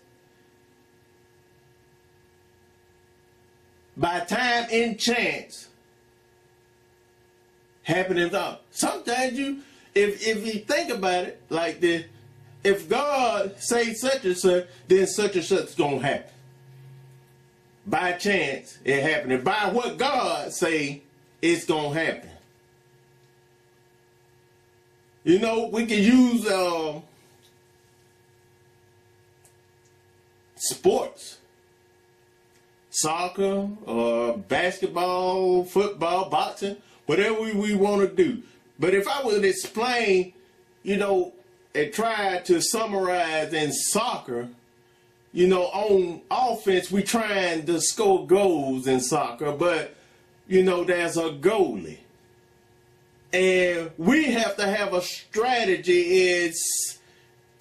by 3.96 4.20
time 4.20 4.66
and 4.70 4.98
chance 4.98 5.68
happening 7.84 8.34
up. 8.34 8.64
Sometimes 8.70 9.38
you, 9.38 9.60
if 9.94 10.26
if 10.26 10.44
you 10.44 10.60
think 10.60 10.90
about 10.90 11.24
it 11.24 11.40
like 11.48 11.80
this, 11.80 12.06
if 12.64 12.88
God 12.88 13.54
say 13.60 13.94
such 13.94 14.24
and 14.24 14.36
such, 14.36 14.66
then 14.88 15.06
such 15.06 15.36
and 15.36 15.44
such 15.44 15.68
is 15.68 15.74
gonna 15.74 16.00
happen. 16.00 16.32
By 17.86 18.12
chance, 18.12 18.78
it 18.84 19.02
happening. 19.02 19.42
By 19.42 19.70
what 19.70 19.98
God 19.98 20.52
say, 20.52 21.02
it's 21.40 21.64
gonna 21.64 21.98
happen. 21.98 22.30
You 25.22 25.38
know, 25.38 25.68
we 25.68 25.86
can 25.86 26.02
use 26.02 26.50
um, 26.50 27.02
sports 30.56 31.38
soccer 32.90 33.68
or 33.86 34.38
basketball, 34.38 35.64
football, 35.64 36.30
boxing, 36.30 36.76
whatever 37.06 37.40
we, 37.40 37.52
we 37.52 37.74
want 37.74 38.00
to 38.02 38.14
do. 38.14 38.42
But 38.78 38.94
if 38.94 39.06
I 39.08 39.22
would 39.24 39.44
explain, 39.44 40.32
you 40.82 40.96
know, 40.96 41.32
and 41.74 41.92
try 41.92 42.38
to 42.44 42.60
summarize 42.60 43.52
in 43.52 43.72
soccer, 43.72 44.48
you 45.32 45.48
know, 45.48 45.64
on 45.64 46.20
offense, 46.30 46.90
we 46.90 47.02
trying 47.02 47.66
to 47.66 47.80
score 47.80 48.26
goals 48.26 48.86
in 48.86 49.00
soccer, 49.00 49.52
but, 49.52 49.96
you 50.46 50.62
know, 50.62 50.84
there's 50.84 51.16
a 51.16 51.30
goalie. 51.30 51.98
And 53.32 53.90
we 53.98 54.26
have 54.26 54.56
to 54.58 54.66
have 54.66 54.94
a 54.94 55.02
strategy 55.02 56.20
is 56.20 56.98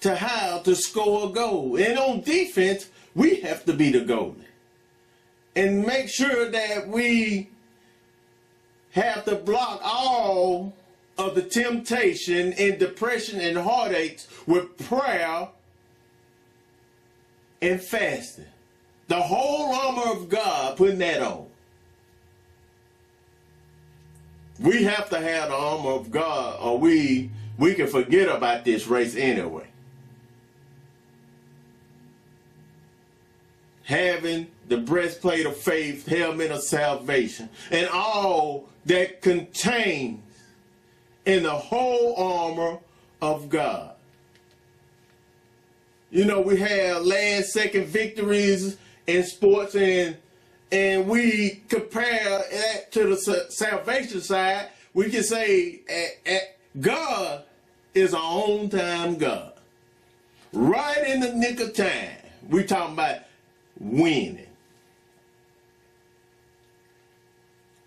to 0.00 0.14
how 0.14 0.58
to 0.60 0.76
score 0.76 1.28
a 1.28 1.32
goal. 1.32 1.76
And 1.76 1.98
on 1.98 2.20
defense, 2.20 2.88
we 3.14 3.36
have 3.40 3.64
to 3.64 3.72
be 3.72 3.90
the 3.90 4.00
goalie. 4.00 4.36
And 5.56 5.84
make 5.84 6.08
sure 6.08 6.48
that 6.50 6.86
we 6.86 7.50
have 8.94 9.24
to 9.24 9.34
block 9.34 9.80
all 9.84 10.72
of 11.18 11.34
the 11.34 11.42
temptation 11.42 12.52
and 12.54 12.78
depression 12.78 13.40
and 13.40 13.58
heartaches 13.58 14.28
with 14.46 14.76
prayer 14.88 15.48
and 17.60 17.80
fasting. 17.80 18.46
The 19.08 19.20
whole 19.20 19.74
armor 19.74 20.12
of 20.12 20.28
God, 20.28 20.76
putting 20.76 20.98
that 20.98 21.20
on. 21.22 21.48
We 24.60 24.84
have 24.84 25.10
to 25.10 25.20
have 25.20 25.48
the 25.48 25.56
armor 25.56 25.90
of 25.90 26.10
God 26.10 26.60
or 26.60 26.78
we 26.78 27.30
we 27.58 27.74
can 27.74 27.88
forget 27.88 28.28
about 28.28 28.64
this 28.64 28.86
race 28.86 29.16
anyway. 29.16 29.66
Having 33.82 34.48
the 34.68 34.78
breastplate 34.78 35.46
of 35.46 35.56
faith, 35.56 36.06
helmet 36.06 36.50
of 36.50 36.62
salvation, 36.62 37.48
and 37.70 37.88
all 37.88 38.68
that 38.86 39.22
contains 39.22 40.20
in 41.26 41.42
the 41.42 41.50
whole 41.50 42.14
armor 42.16 42.78
of 43.20 43.48
God. 43.48 43.94
You 46.10 46.24
know, 46.24 46.40
we 46.40 46.58
have 46.60 47.02
last 47.02 47.52
second 47.52 47.86
victories 47.86 48.76
in 49.06 49.24
sports 49.24 49.74
and 49.74 50.16
and 50.70 51.08
we 51.08 51.62
compare 51.68 52.42
that 52.50 52.90
to 52.92 53.06
the 53.06 53.46
salvation 53.50 54.20
side, 54.20 54.68
we 54.92 55.08
can 55.10 55.22
say 55.22 55.82
at, 55.88 56.32
at 56.32 56.56
God 56.80 57.44
is 57.94 58.12
our 58.12 58.44
own 58.44 58.70
time 58.70 59.16
God. 59.16 59.52
Right 60.52 61.06
in 61.06 61.20
the 61.20 61.32
nick 61.32 61.60
of 61.60 61.74
time. 61.74 62.16
we're 62.48 62.66
talking 62.66 62.94
about 62.94 63.18
winning. 63.78 64.46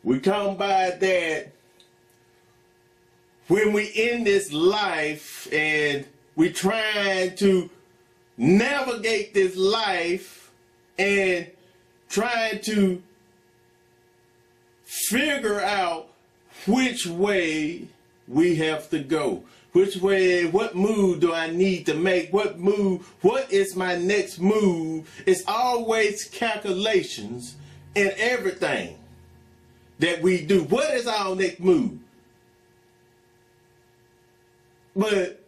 We 0.08 0.22
come 0.22 0.56
by 0.56 0.92
that 0.92 1.52
when 3.50 3.74
we 3.74 3.88
in 3.88 4.24
this 4.24 4.54
life 4.54 5.52
and 5.52 6.06
we 6.38 6.50
trying 6.54 7.36
to 7.36 7.70
navigate 8.38 9.34
this 9.34 9.58
life 9.58 10.50
and 10.98 11.52
trying 12.08 12.62
to 12.62 13.04
figure 14.86 15.60
out 15.60 16.08
which 16.68 17.06
way 17.06 17.90
we 18.30 18.56
have 18.56 18.90
to 18.92 19.00
go. 19.00 19.44
Which 19.74 19.98
way, 19.98 20.46
what 20.46 20.74
move 20.74 21.20
do 21.20 21.34
I 21.34 21.52
need 21.52 21.86
to 21.88 21.96
make? 21.96 22.32
What 22.32 22.58
move, 22.58 23.14
what 23.24 23.52
is 23.52 23.76
my 23.76 23.98
next 23.98 24.40
move? 24.40 25.10
It's 25.26 25.44
always 25.50 26.30
calculations 26.30 27.58
and 27.94 28.12
everything 28.12 29.00
that 30.00 30.22
we 30.22 30.46
do. 30.46 30.64
What 30.64 30.94
is 30.94 31.08
our 31.08 31.36
next 31.36 31.60
move? 31.60 32.00
But 34.96 35.44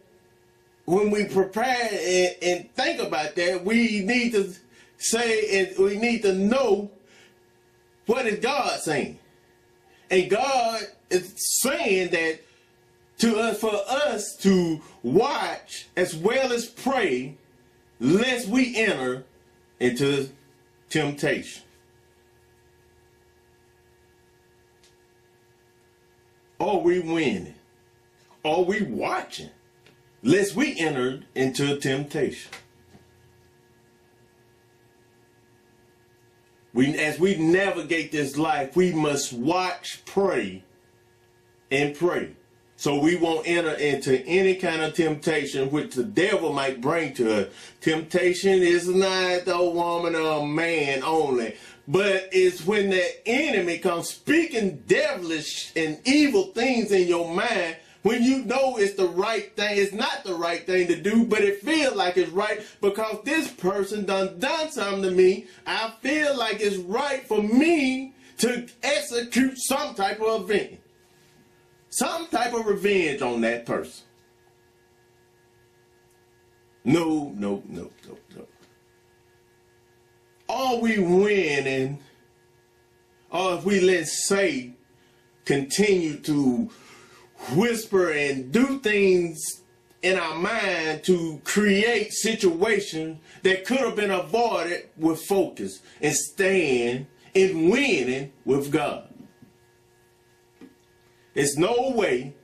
when 0.84 1.10
we 1.10 1.24
prepare 1.24 1.88
and, 1.92 2.36
and 2.42 2.74
think 2.74 3.00
about 3.00 3.34
that, 3.36 3.64
we 3.64 4.00
need 4.00 4.32
to 4.32 4.54
say 4.98 5.60
and 5.60 5.78
we 5.78 5.96
need 5.96 6.22
to 6.22 6.34
know 6.34 6.90
what 8.06 8.26
is 8.26 8.40
God 8.40 8.80
saying. 8.80 9.18
And 10.10 10.28
God 10.30 10.82
is 11.10 11.34
saying 11.62 12.10
that 12.10 12.40
to 13.18 13.38
us 13.38 13.60
for 13.60 13.74
us 13.88 14.36
to 14.36 14.80
watch 15.02 15.88
as 15.96 16.16
well 16.16 16.52
as 16.52 16.66
pray 16.66 17.36
lest 18.00 18.48
we 18.48 18.76
enter 18.76 19.24
into 19.78 20.30
temptation. 20.88 21.62
Are 26.60 26.78
we 26.78 27.00
winning? 27.00 27.54
Are 28.44 28.62
we 28.62 28.82
watching? 28.82 29.50
Lest 30.22 30.54
we 30.54 30.78
enter 30.78 31.22
into 31.34 31.78
temptation. 31.78 32.52
We, 36.72 36.96
as 36.98 37.18
we 37.18 37.36
navigate 37.36 38.12
this 38.12 38.36
life, 38.36 38.76
we 38.76 38.92
must 38.92 39.32
watch, 39.32 40.04
pray, 40.04 40.62
and 41.70 41.96
pray. 41.96 42.36
So 42.80 42.98
we 42.98 43.14
won't 43.14 43.46
enter 43.46 43.74
into 43.74 44.24
any 44.24 44.54
kind 44.54 44.80
of 44.80 44.94
temptation 44.94 45.70
which 45.70 45.96
the 45.96 46.02
devil 46.02 46.54
might 46.54 46.80
bring 46.80 47.12
to 47.16 47.42
us. 47.42 47.52
Temptation 47.82 48.62
is 48.62 48.88
not 48.88 49.42
a 49.46 49.70
woman 49.70 50.14
or 50.14 50.40
a 50.40 50.46
man 50.46 51.02
only, 51.02 51.56
but 51.86 52.30
it's 52.32 52.64
when 52.64 52.88
the 52.88 53.28
enemy 53.28 53.76
comes 53.76 54.08
speaking 54.08 54.82
devilish 54.86 55.72
and 55.76 56.00
evil 56.06 56.44
things 56.54 56.90
in 56.90 57.06
your 57.06 57.28
mind 57.34 57.76
when 58.00 58.22
you 58.22 58.46
know 58.46 58.78
it's 58.78 58.94
the 58.94 59.08
right 59.08 59.54
thing, 59.56 59.76
it's 59.76 59.92
not 59.92 60.24
the 60.24 60.34
right 60.34 60.64
thing 60.64 60.86
to 60.86 60.96
do, 60.96 61.26
but 61.26 61.40
it 61.40 61.60
feels 61.60 61.94
like 61.96 62.16
it's 62.16 62.30
right 62.30 62.62
because 62.80 63.18
this 63.24 63.48
person 63.48 64.06
done 64.06 64.38
done 64.38 64.70
something 64.70 65.02
to 65.02 65.10
me. 65.10 65.48
I 65.66 65.92
feel 66.00 66.34
like 66.34 66.60
it's 66.60 66.78
right 66.78 67.28
for 67.28 67.42
me 67.42 68.14
to 68.38 68.66
execute 68.82 69.58
some 69.58 69.94
type 69.94 70.22
of 70.22 70.50
event, 70.50 70.80
some 71.90 72.26
type 72.28 72.54
of 72.54 72.66
revenge 72.66 73.20
on 73.20 73.40
that 73.42 73.66
person. 73.66 74.04
No, 76.84 77.32
no, 77.36 77.62
no, 77.68 77.90
no, 78.08 78.18
no. 78.36 78.46
Are 80.48 80.78
we 80.78 80.98
winning, 80.98 82.00
or 83.30 83.54
if 83.54 83.64
we 83.64 83.80
let's 83.80 84.26
say 84.26 84.72
continue 85.44 86.16
to 86.20 86.70
whisper 87.54 88.10
and 88.10 88.52
do 88.52 88.78
things 88.78 89.62
in 90.02 90.16
our 90.18 90.36
mind 90.36 91.04
to 91.04 91.40
create 91.44 92.12
situations 92.12 93.18
that 93.42 93.66
could 93.66 93.78
have 93.78 93.96
been 93.96 94.10
avoided 94.10 94.88
with 94.96 95.20
focus 95.22 95.80
and 96.00 96.14
staying 96.14 97.06
and 97.34 97.70
winning 97.70 98.32
with 98.44 98.70
God. 98.72 99.09
There's 101.40 101.56
no 101.56 101.92
way 101.94 102.34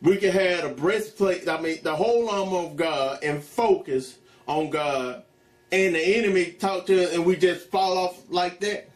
we 0.00 0.16
can 0.16 0.32
have 0.32 0.64
a 0.64 0.72
breastplate, 0.72 1.46
I 1.46 1.60
mean, 1.60 1.80
the 1.82 1.94
whole 1.94 2.30
armor 2.30 2.70
of 2.70 2.76
God 2.76 3.22
and 3.22 3.44
focus 3.44 4.16
on 4.48 4.70
God, 4.70 5.24
and 5.70 5.94
the 5.94 6.00
enemy 6.00 6.52
talk 6.52 6.86
to 6.86 7.04
us 7.04 7.14
and 7.14 7.26
we 7.26 7.36
just 7.36 7.68
fall 7.68 7.98
off 7.98 8.22
like 8.30 8.60
that. 8.60 8.88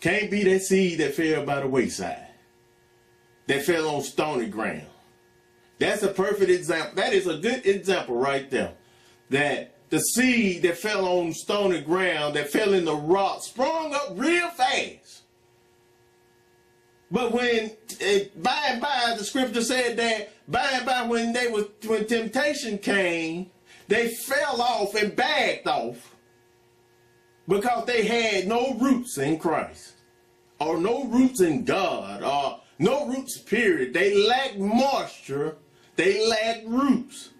Can't 0.00 0.30
be 0.30 0.42
that 0.44 0.62
seed 0.62 1.00
that 1.00 1.12
fell 1.12 1.44
by 1.44 1.60
the 1.60 1.68
wayside, 1.68 2.28
that 3.46 3.62
fell 3.62 3.94
on 3.94 4.02
stony 4.04 4.46
ground. 4.46 4.86
That's 5.78 6.02
a 6.02 6.08
perfect 6.08 6.50
example. 6.50 6.94
That 6.94 7.12
is 7.12 7.26
a 7.26 7.36
good 7.36 7.66
example 7.66 8.16
right 8.16 8.50
there. 8.50 8.72
That 9.28 9.90
the 9.90 9.98
seed 9.98 10.62
that 10.62 10.78
fell 10.78 11.04
on 11.04 11.34
stony 11.34 11.82
ground, 11.82 12.36
that 12.36 12.48
fell 12.48 12.72
in 12.72 12.86
the 12.86 12.96
rock, 12.96 13.42
sprung 13.42 13.92
up 13.92 14.12
real 14.14 14.48
fast. 14.48 15.24
But 17.10 17.32
when 17.32 17.70
it, 18.00 18.42
by 18.42 18.68
and 18.70 18.80
by, 18.80 19.14
the 19.16 19.24
scripture 19.24 19.62
said 19.62 19.96
that 19.96 20.32
by 20.48 20.68
and 20.72 20.86
by, 20.86 21.02
when 21.06 21.32
they 21.32 21.48
was 21.48 21.66
when 21.86 22.06
temptation 22.06 22.78
came, 22.78 23.50
they 23.88 24.08
fell 24.08 24.60
off 24.60 24.94
and 24.96 25.14
backed 25.14 25.66
off 25.66 26.16
because 27.46 27.86
they 27.86 28.04
had 28.04 28.48
no 28.48 28.74
roots 28.74 29.18
in 29.18 29.38
Christ 29.38 29.94
or 30.58 30.78
no 30.78 31.04
roots 31.04 31.40
in 31.40 31.64
God 31.64 32.22
or 32.22 32.60
no 32.78 33.06
roots 33.06 33.38
period. 33.38 33.94
They 33.94 34.26
lack 34.26 34.58
moisture. 34.58 35.56
They 35.94 36.26
lack 36.28 36.62
roots. 36.66 37.30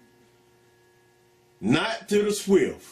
Not 1.59 2.07
to 2.09 2.23
the 2.23 2.31
swift. 2.31 2.87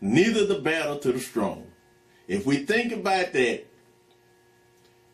Neither 0.00 0.46
the 0.46 0.60
battle 0.60 0.98
to 0.98 1.12
the 1.12 1.20
strong. 1.20 1.63
If 2.26 2.46
we 2.46 2.58
think 2.58 2.92
about 2.92 3.32
that 3.32 3.66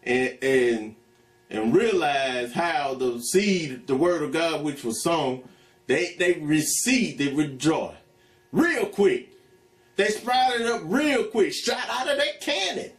and 0.03 0.39
and 0.43 0.97
and 1.51 1.75
realize 1.75 2.53
how 2.53 2.95
the 2.95 3.21
seed, 3.21 3.87
the 3.87 3.97
word 3.97 4.23
of 4.23 4.33
God 4.33 4.63
which 4.63 4.85
was 4.85 5.03
sown, 5.03 5.49
they 5.87 6.15
they 6.19 6.35
receive, 6.35 7.19
they 7.19 7.33
rejoice. 7.33 7.97
Real 8.53 8.87
quick. 8.87 9.29
They 9.97 10.09
sprouted 10.09 10.67
up 10.67 10.81
real 10.85 11.25
quick, 11.25 11.53
shot 11.53 11.87
out 11.91 12.09
of 12.11 12.17
that 12.17 12.41
cannon. 12.41 12.93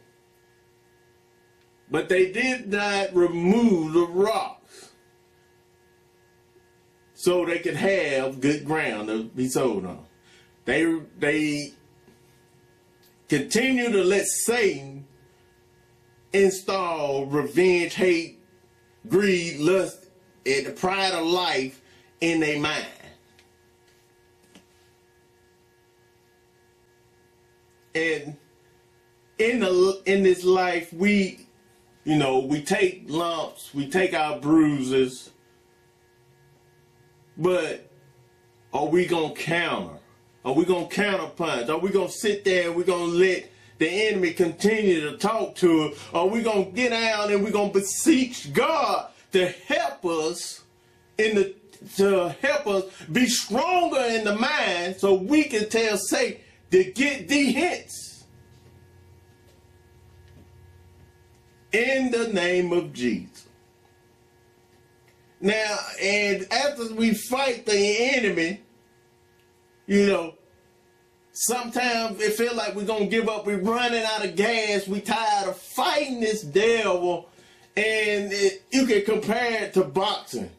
But 1.90 2.08
they 2.08 2.30
did 2.30 2.70
not 2.70 3.14
remove 3.14 3.92
the 3.92 4.06
rocks 4.06 4.92
so 7.14 7.44
they 7.44 7.58
could 7.58 7.76
have 7.76 8.40
good 8.40 8.64
ground 8.64 9.08
to 9.08 9.24
be 9.24 9.48
sold 9.48 9.84
on. 9.84 10.06
They 10.64 11.00
they 11.18 11.72
continue 13.32 13.90
to 13.90 14.04
let 14.04 14.26
Satan 14.26 15.06
install 16.34 17.24
revenge, 17.24 17.94
hate, 17.94 18.38
greed, 19.08 19.58
lust, 19.58 20.04
and 20.44 20.66
the 20.66 20.70
pride 20.72 21.14
of 21.14 21.26
life 21.26 21.80
in 22.20 22.40
their 22.40 22.60
mind. 22.60 22.84
And 27.94 28.36
in 29.38 29.60
the 29.60 30.02
in 30.04 30.22
this 30.22 30.44
life, 30.44 30.92
we, 30.92 31.46
you 32.04 32.16
know, 32.16 32.40
we 32.40 32.60
take 32.60 33.04
lumps, 33.06 33.72
we 33.72 33.88
take 33.88 34.12
our 34.12 34.40
bruises, 34.40 35.30
but 37.38 37.90
are 38.74 38.88
we 38.88 39.06
gonna 39.06 39.32
counter? 39.32 40.01
Are 40.44 40.52
we 40.52 40.64
gonna 40.64 40.86
counterpunch? 40.86 41.68
Are 41.68 41.78
we 41.78 41.90
gonna 41.90 42.08
sit 42.08 42.44
there 42.44 42.68
and 42.68 42.76
we 42.76 42.84
gonna 42.84 43.04
let 43.04 43.50
the 43.78 43.88
enemy 43.88 44.32
continue 44.32 45.00
to 45.10 45.16
talk 45.16 45.54
to 45.56 45.84
us? 45.84 45.98
Are 46.12 46.26
we 46.26 46.42
gonna 46.42 46.64
get 46.66 46.92
out 46.92 47.30
and 47.30 47.44
we 47.44 47.50
gonna 47.50 47.72
beseech 47.72 48.52
God 48.52 49.08
to 49.32 49.48
help 49.48 50.04
us 50.04 50.62
in 51.18 51.36
the 51.36 51.54
to 51.96 52.34
help 52.40 52.66
us 52.66 52.84
be 53.10 53.26
stronger 53.26 54.00
in 54.00 54.24
the 54.24 54.36
mind 54.36 54.96
so 54.96 55.14
we 55.14 55.44
can 55.44 55.68
tell 55.68 55.96
Satan 55.96 56.40
to 56.70 56.84
get 56.84 57.28
the 57.28 57.52
hints. 57.52 58.24
In 61.72 62.10
the 62.10 62.28
name 62.28 62.72
of 62.72 62.92
Jesus. 62.92 63.46
Now, 65.40 65.78
and 66.00 66.46
after 66.52 66.94
we 66.94 67.14
fight 67.14 67.66
the 67.66 68.14
enemy, 68.14 68.60
you 69.86 70.06
know, 70.06 70.34
sometimes 71.32 72.20
it 72.20 72.34
feel 72.34 72.54
like 72.54 72.74
we're 72.74 72.84
gonna 72.84 73.06
give 73.06 73.28
up. 73.28 73.46
We're 73.46 73.58
running 73.58 74.04
out 74.04 74.24
of 74.24 74.36
gas. 74.36 74.86
We 74.86 75.00
tired 75.00 75.48
of 75.48 75.56
fighting 75.56 76.20
this 76.20 76.42
devil, 76.42 77.28
and 77.76 78.32
it, 78.32 78.62
you 78.70 78.86
can 78.86 79.04
compare 79.04 79.64
it 79.64 79.74
to 79.74 79.84
boxing. 79.84 80.50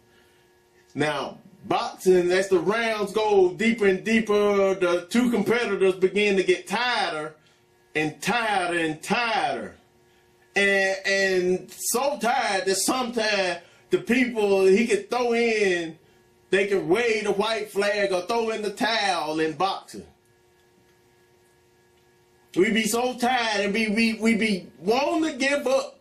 Now, 0.96 1.40
boxing, 1.66 2.32
as 2.32 2.50
the 2.50 2.60
rounds 2.60 3.14
go 3.14 3.54
deeper 3.54 3.88
and 3.88 4.04
deeper, 4.04 4.76
the 4.76 5.08
two 5.10 5.32
competitors 5.32 5.96
begin 5.96 6.36
to 6.38 6.44
get 6.44 6.68
tighter 6.68 7.36
and 7.96 8.22
tighter 8.22 8.78
and 8.78 9.02
tighter. 9.02 9.76
And, 10.56 10.98
and 11.06 11.72
so 11.72 12.20
tired 12.20 12.66
that 12.66 12.76
sometimes 12.76 13.60
the 13.90 14.00
people 14.00 14.66
he 14.66 14.88
could 14.88 15.10
throw 15.10 15.34
in, 15.34 15.98
they 16.54 16.68
can 16.68 16.88
wave 16.88 17.24
the 17.24 17.32
white 17.32 17.72
flag 17.72 18.12
or 18.12 18.22
throw 18.28 18.52
in 18.52 18.62
the 18.62 18.70
towel 18.70 19.40
in 19.40 19.54
boxing. 19.54 20.06
We 22.56 22.72
be 22.72 22.84
so 22.84 23.18
tired 23.18 23.66
and 23.66 23.74
we, 23.74 23.90
we, 23.90 24.14
we 24.20 24.36
be 24.36 24.68
wanting 24.78 25.32
to 25.32 25.38
give 25.40 25.66
up. 25.66 26.00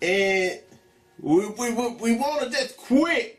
And 0.00 0.58
we, 1.20 1.46
we, 1.46 1.72
we, 1.74 1.88
we 2.00 2.16
want 2.16 2.42
to 2.42 2.50
just 2.50 2.76
quit 2.76 3.38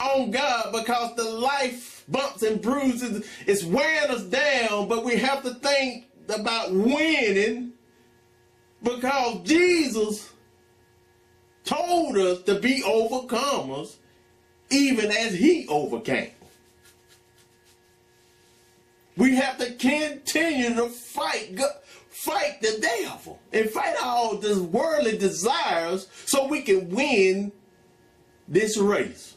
on 0.00 0.32
God 0.32 0.72
because 0.72 1.14
the 1.14 1.22
life 1.22 2.04
bumps 2.08 2.42
and 2.42 2.60
bruises 2.60 3.24
is 3.46 3.64
wearing 3.64 4.10
us 4.10 4.24
down, 4.24 4.88
but 4.88 5.04
we 5.04 5.18
have 5.18 5.44
to 5.44 5.54
think 5.54 6.06
about 6.28 6.72
winning 6.72 7.74
because 8.82 9.40
Jesus 9.44 10.32
told 11.64 12.16
us 12.16 12.42
to 12.42 12.58
be 12.58 12.82
overcomers 12.82 13.98
even 14.70 15.10
as 15.10 15.34
he 15.34 15.66
overcame. 15.68 16.30
We 19.16 19.36
have 19.36 19.58
to 19.58 19.72
continue 19.74 20.74
to 20.74 20.88
fight 20.88 21.58
fight 22.08 22.60
the 22.60 22.78
devil 22.80 23.38
and 23.52 23.70
fight 23.70 23.96
all 24.02 24.36
these 24.36 24.58
worldly 24.58 25.16
desires 25.16 26.06
so 26.26 26.46
we 26.46 26.62
can 26.62 26.88
win 26.90 27.50
this 28.46 28.76
race. 28.76 29.36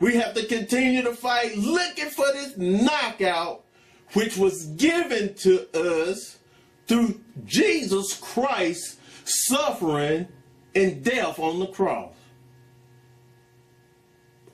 We 0.00 0.14
have 0.16 0.34
to 0.34 0.46
continue 0.46 1.02
to 1.02 1.14
fight 1.14 1.56
looking 1.56 2.10
for 2.10 2.26
this 2.32 2.56
knockout 2.56 3.64
which 4.12 4.36
was 4.36 4.66
given 4.66 5.34
to 5.34 5.68
us 5.74 6.38
through 6.86 7.20
Jesus 7.44 8.14
Christ 8.14 8.98
suffering 9.24 10.28
and 10.74 11.02
death 11.02 11.38
on 11.38 11.58
the 11.58 11.66
cross. 11.66 12.14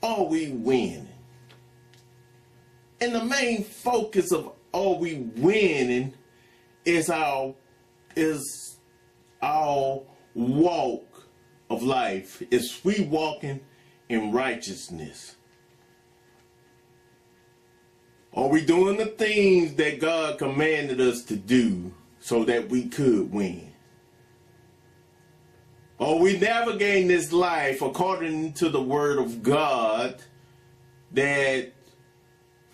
Are 0.05 0.25
we 0.25 0.51
winning? 0.51 1.09
And 3.01 3.14
the 3.14 3.25
main 3.25 3.64
focus 3.64 4.33
of 4.33 4.53
are 4.75 4.95
we 4.97 5.31
winning 5.37 6.12
is 6.85 7.09
our 7.09 7.55
is 8.14 8.77
our 9.40 10.03
walk 10.35 11.27
of 11.71 11.83
life. 11.83 12.43
Is 12.51 12.81
we 12.85 13.09
walking 13.11 13.61
in 14.11 14.31
righteousness? 14.31 15.37
Are 18.35 18.49
we 18.49 18.62
doing 18.62 18.99
the 18.99 19.07
things 19.07 19.75
that 19.77 20.01
God 20.01 20.38
commanded 20.38 21.01
us 21.01 21.23
to 21.25 21.37
do 21.37 21.95
so 22.21 22.45
that 22.45 22.69
we 22.69 22.88
could 22.88 23.33
win? 23.33 23.74
Are 26.05 26.17
we 26.17 26.37
navigating 26.37 27.09
this 27.09 27.33
life 27.33 27.81
according 27.81 28.53
to 28.55 28.69
the 28.69 28.83
word 28.83 29.19
of 29.19 29.43
God 29.43 30.21
that 31.12 31.73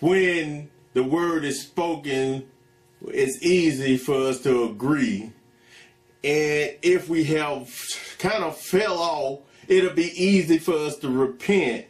when 0.01 0.69
the 0.95 1.05
word 1.05 1.45
is 1.45 1.63
spoken, 1.63 2.49
it's 3.07 3.41
easy 3.41 3.99
for 3.99 4.17
us 4.17 4.41
to 4.41 4.65
agree. 4.65 5.33
And 6.25 6.75
if 6.83 7.09
we 7.09 7.23
have 7.25 7.73
kind 8.19 8.43
of 8.43 8.57
fell 8.57 8.99
off, 8.99 9.39
it'll 9.69 9.95
be 9.95 10.11
easy 10.21 10.59
for 10.59 10.75
us 10.75 10.97
to 10.97 11.09
repent 11.09 11.87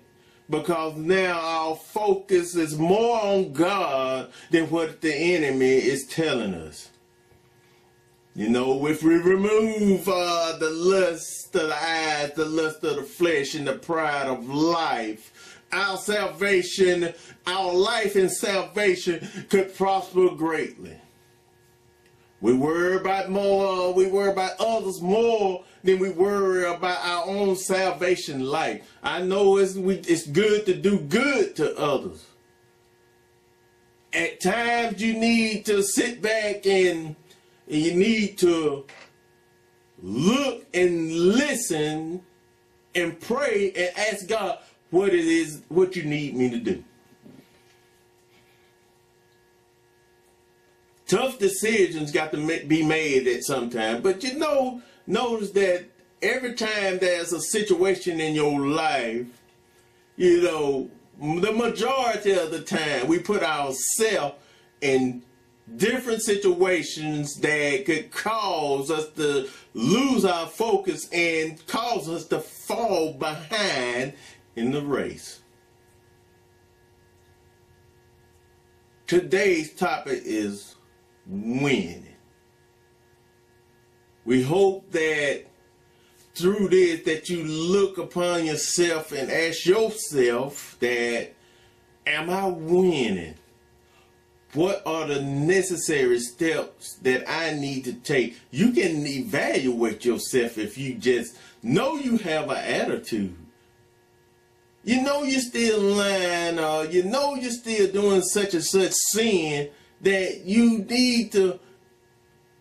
because 0.50 0.94
now 0.96 1.40
our 1.40 1.74
focus 1.74 2.54
is 2.54 2.78
more 2.78 3.18
on 3.18 3.54
God 3.54 4.30
than 4.50 4.68
what 4.68 5.00
the 5.00 5.14
enemy 5.14 5.76
is 5.76 6.04
telling 6.06 6.52
us. 6.52 6.89
You 8.40 8.48
know, 8.48 8.86
if 8.86 9.02
we 9.02 9.16
remove 9.16 10.08
uh, 10.08 10.56
the 10.58 10.70
lust 10.70 11.54
of 11.54 11.68
the 11.68 11.74
eyes, 11.74 12.32
the 12.32 12.46
lust 12.46 12.82
of 12.84 12.96
the 12.96 13.02
flesh, 13.02 13.54
and 13.54 13.66
the 13.66 13.74
pride 13.74 14.28
of 14.28 14.48
life, 14.48 15.60
our 15.72 15.98
salvation, 15.98 17.12
our 17.46 17.70
life 17.70 18.16
in 18.16 18.30
salvation 18.30 19.28
could 19.50 19.76
prosper 19.76 20.30
greatly. 20.30 20.96
We 22.40 22.54
worry 22.54 22.96
about 22.96 23.28
more, 23.28 23.92
we 23.92 24.06
worry 24.06 24.32
about 24.32 24.58
others 24.58 25.02
more 25.02 25.62
than 25.84 25.98
we 25.98 26.08
worry 26.08 26.64
about 26.64 27.04
our 27.04 27.26
own 27.26 27.56
salvation 27.56 28.40
life. 28.40 28.90
I 29.02 29.20
know 29.20 29.58
it's, 29.58 29.74
we, 29.74 29.96
it's 29.96 30.26
good 30.26 30.64
to 30.64 30.74
do 30.74 30.98
good 30.98 31.56
to 31.56 31.76
others. 31.76 32.24
At 34.14 34.40
times 34.40 35.02
you 35.02 35.12
need 35.12 35.66
to 35.66 35.82
sit 35.82 36.22
back 36.22 36.64
and, 36.64 37.16
and 37.70 37.78
you 37.78 37.94
need 37.94 38.36
to 38.38 38.84
look 40.02 40.66
and 40.74 41.12
listen 41.12 42.22
and 42.94 43.20
pray 43.20 43.72
and 43.76 43.96
ask 43.96 44.26
God 44.26 44.58
what 44.90 45.14
it 45.14 45.24
is, 45.24 45.62
what 45.68 45.94
you 45.96 46.02
need 46.02 46.34
me 46.34 46.50
to 46.50 46.58
do. 46.58 46.84
tough 51.10 51.40
decisions 51.40 52.12
got 52.12 52.30
to 52.30 52.66
be 52.66 52.84
made 52.84 53.26
at 53.26 53.42
some 53.42 53.68
time. 53.68 54.00
But 54.00 54.22
you 54.22 54.38
know, 54.38 54.80
notice 55.08 55.50
that 55.50 55.86
every 56.22 56.54
time 56.54 56.98
there's 56.98 57.32
a 57.32 57.40
situation 57.40 58.20
in 58.20 58.34
your 58.34 58.60
life, 58.60 59.26
you 60.16 60.42
know, 60.42 60.88
the 61.18 61.52
majority 61.52 62.30
of 62.30 62.52
the 62.52 62.62
time 62.62 63.08
we 63.08 63.18
put 63.18 63.42
ourselves 63.42 64.36
in 64.80 65.22
different 65.76 66.22
situations 66.22 67.36
that 67.36 67.84
could 67.86 68.10
cause 68.10 68.90
us 68.90 69.08
to 69.10 69.48
lose 69.74 70.24
our 70.24 70.46
focus 70.46 71.08
and 71.12 71.64
cause 71.66 72.08
us 72.08 72.26
to 72.26 72.40
fall 72.40 73.12
behind 73.14 74.12
in 74.56 74.72
the 74.72 74.82
race. 74.82 75.40
Today's 79.06 79.74
topic 79.74 80.22
is 80.24 80.76
winning. 81.26 82.06
We 84.24 84.42
hope 84.42 84.90
that 84.92 85.46
through 86.34 86.68
this 86.68 87.02
that 87.02 87.28
you 87.28 87.42
look 87.44 87.98
upon 87.98 88.44
yourself 88.44 89.12
and 89.12 89.30
ask 89.30 89.66
yourself 89.66 90.76
that 90.80 91.34
am 92.06 92.30
I 92.30 92.46
winning? 92.46 93.34
What 94.54 94.82
are 94.84 95.06
the 95.06 95.22
necessary 95.22 96.18
steps 96.18 96.94
that 97.02 97.28
I 97.30 97.54
need 97.54 97.84
to 97.84 97.92
take? 97.92 98.38
You 98.50 98.72
can 98.72 99.06
evaluate 99.06 100.04
yourself 100.04 100.58
if 100.58 100.76
you 100.76 100.94
just 100.94 101.36
know 101.62 101.94
you 101.96 102.16
have 102.18 102.50
an 102.50 102.56
attitude. 102.56 103.36
You 104.82 105.02
know 105.02 105.22
you're 105.22 105.40
still 105.40 105.80
lying, 105.80 106.58
or 106.58 106.86
you 106.86 107.04
know 107.04 107.34
you're 107.34 107.50
still 107.50 107.92
doing 107.92 108.22
such 108.22 108.54
and 108.54 108.64
such 108.64 108.92
sin 108.92 109.70
that 110.00 110.44
you 110.44 110.78
need 110.78 111.32
to 111.32 111.60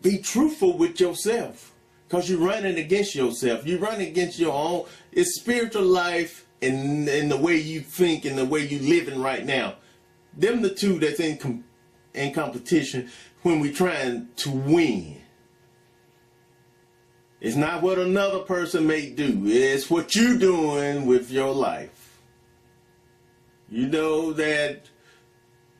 be 0.02 0.18
truthful 0.18 0.76
with 0.76 1.00
yourself. 1.00 1.72
Because 2.06 2.28
you're 2.28 2.40
running 2.40 2.76
against 2.76 3.14
yourself. 3.14 3.66
You're 3.66 3.78
running 3.78 4.08
against 4.08 4.38
your 4.38 4.52
own 4.52 4.86
it's 5.12 5.40
spiritual 5.40 5.84
life 5.84 6.46
and, 6.60 7.08
and 7.08 7.30
the 7.30 7.36
way 7.36 7.56
you 7.56 7.80
think 7.80 8.24
and 8.24 8.36
the 8.36 8.44
way 8.44 8.66
you're 8.66 8.82
living 8.82 9.20
right 9.20 9.44
now. 9.44 9.76
Them 10.36 10.62
the 10.62 10.74
two 10.74 10.98
that's 10.98 11.20
in 11.20 11.38
in 12.14 12.32
competition 12.32 13.10
when 13.42 13.60
we're 13.60 13.72
trying 13.72 14.28
to 14.36 14.50
win. 14.50 15.16
It's 17.40 17.56
not 17.56 17.82
what 17.82 17.98
another 17.98 18.40
person 18.40 18.86
may 18.86 19.10
do. 19.10 19.42
It's 19.46 19.88
what 19.88 20.14
you're 20.14 20.36
doing 20.36 21.06
with 21.06 21.30
your 21.30 21.54
life. 21.54 22.20
You 23.70 23.86
know 23.86 24.32
that 24.34 24.86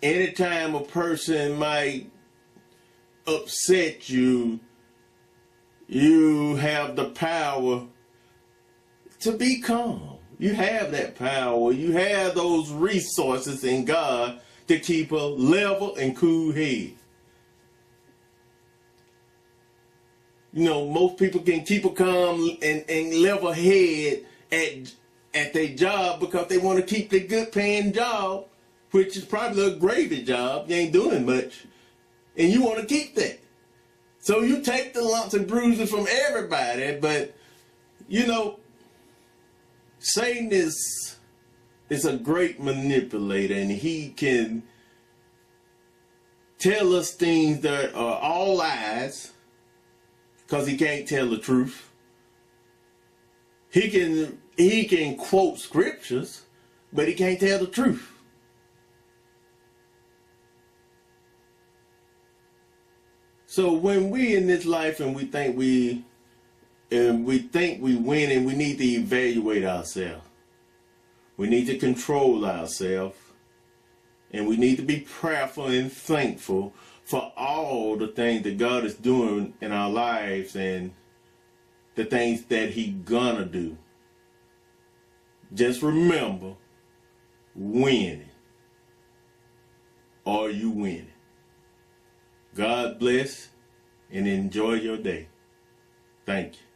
anytime 0.02 0.74
a 0.74 0.80
person 0.80 1.56
might 1.56 2.10
upset 3.26 4.08
you, 4.08 4.60
you 5.86 6.56
have 6.56 6.96
the 6.96 7.10
power 7.10 7.86
to 9.18 9.32
be 9.32 9.60
calm. 9.60 10.18
You 10.38 10.54
have 10.54 10.92
that 10.92 11.16
power. 11.16 11.72
You 11.72 11.92
have 11.92 12.34
those 12.34 12.72
resources 12.72 13.64
in 13.64 13.84
God 13.84 14.40
to 14.70 14.78
keep 14.78 15.10
a 15.10 15.16
level 15.16 15.96
and 15.96 16.16
cool 16.16 16.52
head. 16.52 16.92
You 20.52 20.64
know, 20.64 20.86
most 20.86 21.16
people 21.16 21.40
can 21.40 21.64
keep 21.64 21.84
a 21.84 21.90
calm 21.90 22.56
and, 22.62 22.84
and 22.88 23.14
level 23.14 23.50
head 23.50 24.26
at 24.52 24.94
at 25.34 25.52
their 25.52 25.74
job 25.74 26.20
because 26.20 26.46
they 26.46 26.58
want 26.58 26.78
to 26.78 26.84
keep 26.84 27.10
their 27.10 27.26
good 27.26 27.50
paying 27.50 27.92
job, 27.92 28.46
which 28.92 29.16
is 29.16 29.24
probably 29.24 29.72
a 29.72 29.76
gravy 29.76 30.22
job. 30.22 30.70
You 30.70 30.76
ain't 30.76 30.92
doing 30.92 31.26
much. 31.26 31.64
And 32.36 32.48
you 32.48 32.62
want 32.62 32.78
to 32.78 32.86
keep 32.86 33.16
that. 33.16 33.40
So 34.20 34.42
you 34.42 34.62
take 34.62 34.94
the 34.94 35.02
lumps 35.02 35.34
and 35.34 35.48
bruises 35.48 35.90
from 35.90 36.06
everybody, 36.08 36.96
but 37.00 37.34
you 38.08 38.24
know, 38.24 38.60
Satan 39.98 40.50
is 40.52 41.16
is 41.90 42.04
a 42.04 42.16
great 42.16 42.60
manipulator 42.60 43.54
and 43.54 43.70
he 43.70 44.10
can 44.10 44.62
tell 46.58 46.94
us 46.94 47.10
things 47.12 47.60
that 47.60 47.94
are 47.94 48.18
all 48.20 48.56
lies 48.56 49.32
because 50.38 50.66
he 50.66 50.76
can't 50.76 51.06
tell 51.06 51.28
the 51.28 51.38
truth. 51.38 51.90
He 53.70 53.90
can 53.90 54.40
he 54.56 54.84
can 54.84 55.16
quote 55.16 55.58
scriptures, 55.58 56.42
but 56.92 57.08
he 57.08 57.14
can't 57.14 57.40
tell 57.40 57.58
the 57.58 57.66
truth. 57.66 58.12
So 63.46 63.72
when 63.72 64.10
we 64.10 64.36
in 64.36 64.46
this 64.46 64.64
life 64.64 65.00
and 65.00 65.14
we 65.14 65.24
think 65.24 65.56
we 65.56 66.04
and 66.92 67.24
we 67.24 67.38
think 67.38 67.82
we 67.82 67.96
win 67.96 68.30
and 68.30 68.46
we 68.46 68.54
need 68.54 68.78
to 68.78 68.84
evaluate 68.84 69.64
ourselves. 69.64 70.29
We 71.40 71.48
need 71.48 71.68
to 71.68 71.78
control 71.78 72.44
ourselves. 72.44 73.16
And 74.30 74.46
we 74.46 74.58
need 74.58 74.76
to 74.76 74.82
be 74.82 75.00
prayerful 75.00 75.68
and 75.68 75.90
thankful 75.90 76.74
for 77.02 77.32
all 77.34 77.96
the 77.96 78.08
things 78.08 78.42
that 78.42 78.58
God 78.58 78.84
is 78.84 78.94
doing 78.94 79.54
in 79.62 79.72
our 79.72 79.88
lives 79.88 80.54
and 80.54 80.92
the 81.94 82.04
things 82.04 82.44
that 82.44 82.72
he 82.72 82.88
gonna 82.90 83.46
do. 83.46 83.78
Just 85.54 85.80
remember, 85.80 86.56
winning. 87.54 88.28
Are 90.26 90.50
you 90.50 90.68
winning? 90.68 91.14
God 92.54 92.98
bless 92.98 93.48
and 94.12 94.28
enjoy 94.28 94.74
your 94.74 94.98
day. 94.98 95.28
Thank 96.26 96.56
you. 96.56 96.69